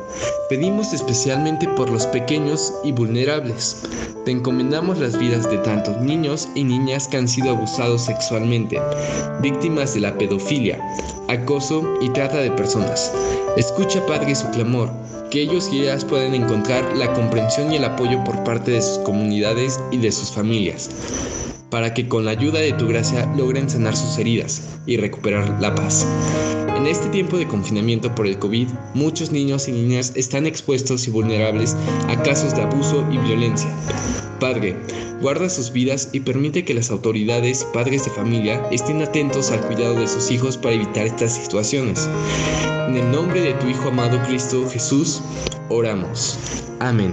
pedimos 0.49 0.93
especialmente 0.93 1.69
por 1.77 1.89
los 1.89 2.07
pequeños 2.07 2.75
y 2.83 2.91
vulnerables. 2.91 3.83
Te 4.25 4.33
encomendamos 4.33 4.99
las 4.99 5.17
vidas 5.17 5.49
de 5.49 5.59
tantos 5.59 5.97
niños 6.01 6.49
y 6.57 6.65
niñas 6.65 7.07
que 7.07 7.19
han 7.19 7.29
sido 7.29 7.51
abusados 7.51 8.07
sexualmente, 8.07 8.81
víctimas 9.43 9.95
de 9.95 10.01
la 10.01 10.19
pedofilia, 10.19 10.81
acoso 11.29 11.85
y 12.01 12.11
trata 12.11 12.39
de 12.39 12.51
personas. 12.51 13.13
Escucha, 13.57 14.05
Padre, 14.05 14.35
su 14.35 14.51
clamor, 14.51 14.91
que 15.31 15.43
ellos 15.43 15.71
y 15.73 15.83
ellas 15.83 16.05
puedan 16.05 16.35
encontrar 16.35 16.97
la 16.97 17.13
comprensión 17.15 17.73
y 17.73 17.77
el 17.77 17.85
apoyo 17.85 18.25
por 18.25 18.43
parte 18.43 18.73
de 18.73 18.83
sus 18.83 18.99
comunidades 18.99 19.79
y 19.93 19.99
de 19.99 20.11
sus 20.11 20.33
familias. 20.33 20.91
Para 21.71 21.93
que 21.95 22.09
con 22.09 22.25
la 22.25 22.33
ayuda 22.33 22.61
de 22.61 22.73
tu 22.73 22.87
gracia 22.87 23.27
logren 23.37 23.69
sanar 23.69 23.97
sus 23.97 24.19
heridas 24.19 24.63
y 24.87 24.97
recuperar 24.97 25.61
la 25.61 25.75
paz. 25.75 26.07
En 26.77 26.87
este 26.87 27.09
tiempo 27.09 27.37
de 27.37 27.49
confinamiento 27.49 28.15
por 28.15 28.27
el 28.27 28.39
COVID, 28.39 28.69
muchos 28.95 29.33
niños 29.33 29.69
y 29.69 29.73
niñas 29.73 30.13
están 30.15 30.47
expuestos 30.47 31.09
y 31.09 31.11
vulnerables 31.11 31.77
a 32.09 32.23
casos 32.23 32.55
de 32.55 32.63
abuso 32.63 33.05
y 33.11 33.19
violencia. 33.19 33.69
Padre, 34.39 34.77
guarda 35.21 35.51
sus 35.51 35.73
vidas 35.73 36.09
y 36.13 36.21
permite 36.21 36.65
que 36.65 36.75
las 36.75 36.91
autoridades 36.91 37.65
padres 37.75 38.05
de 38.05 38.13
familia 38.13 38.65
estén 38.71 39.03
atentos 39.03 39.51
al 39.51 39.61
cuidado 39.63 39.99
de 39.99 40.07
sus 40.07 40.31
hijos 40.31 40.57
para 40.57 40.77
evitar 40.77 41.07
estas 41.07 41.35
situaciones. 41.35 42.09
En 42.89 42.97
el 42.97 43.11
nombre 43.11 43.41
de 43.41 43.55
tu 43.55 43.67
Hijo 43.67 43.89
amado 43.89 44.23
Cristo 44.27 44.69
Jesús, 44.71 45.21
oramos. 45.69 46.39
Amén. 46.79 47.13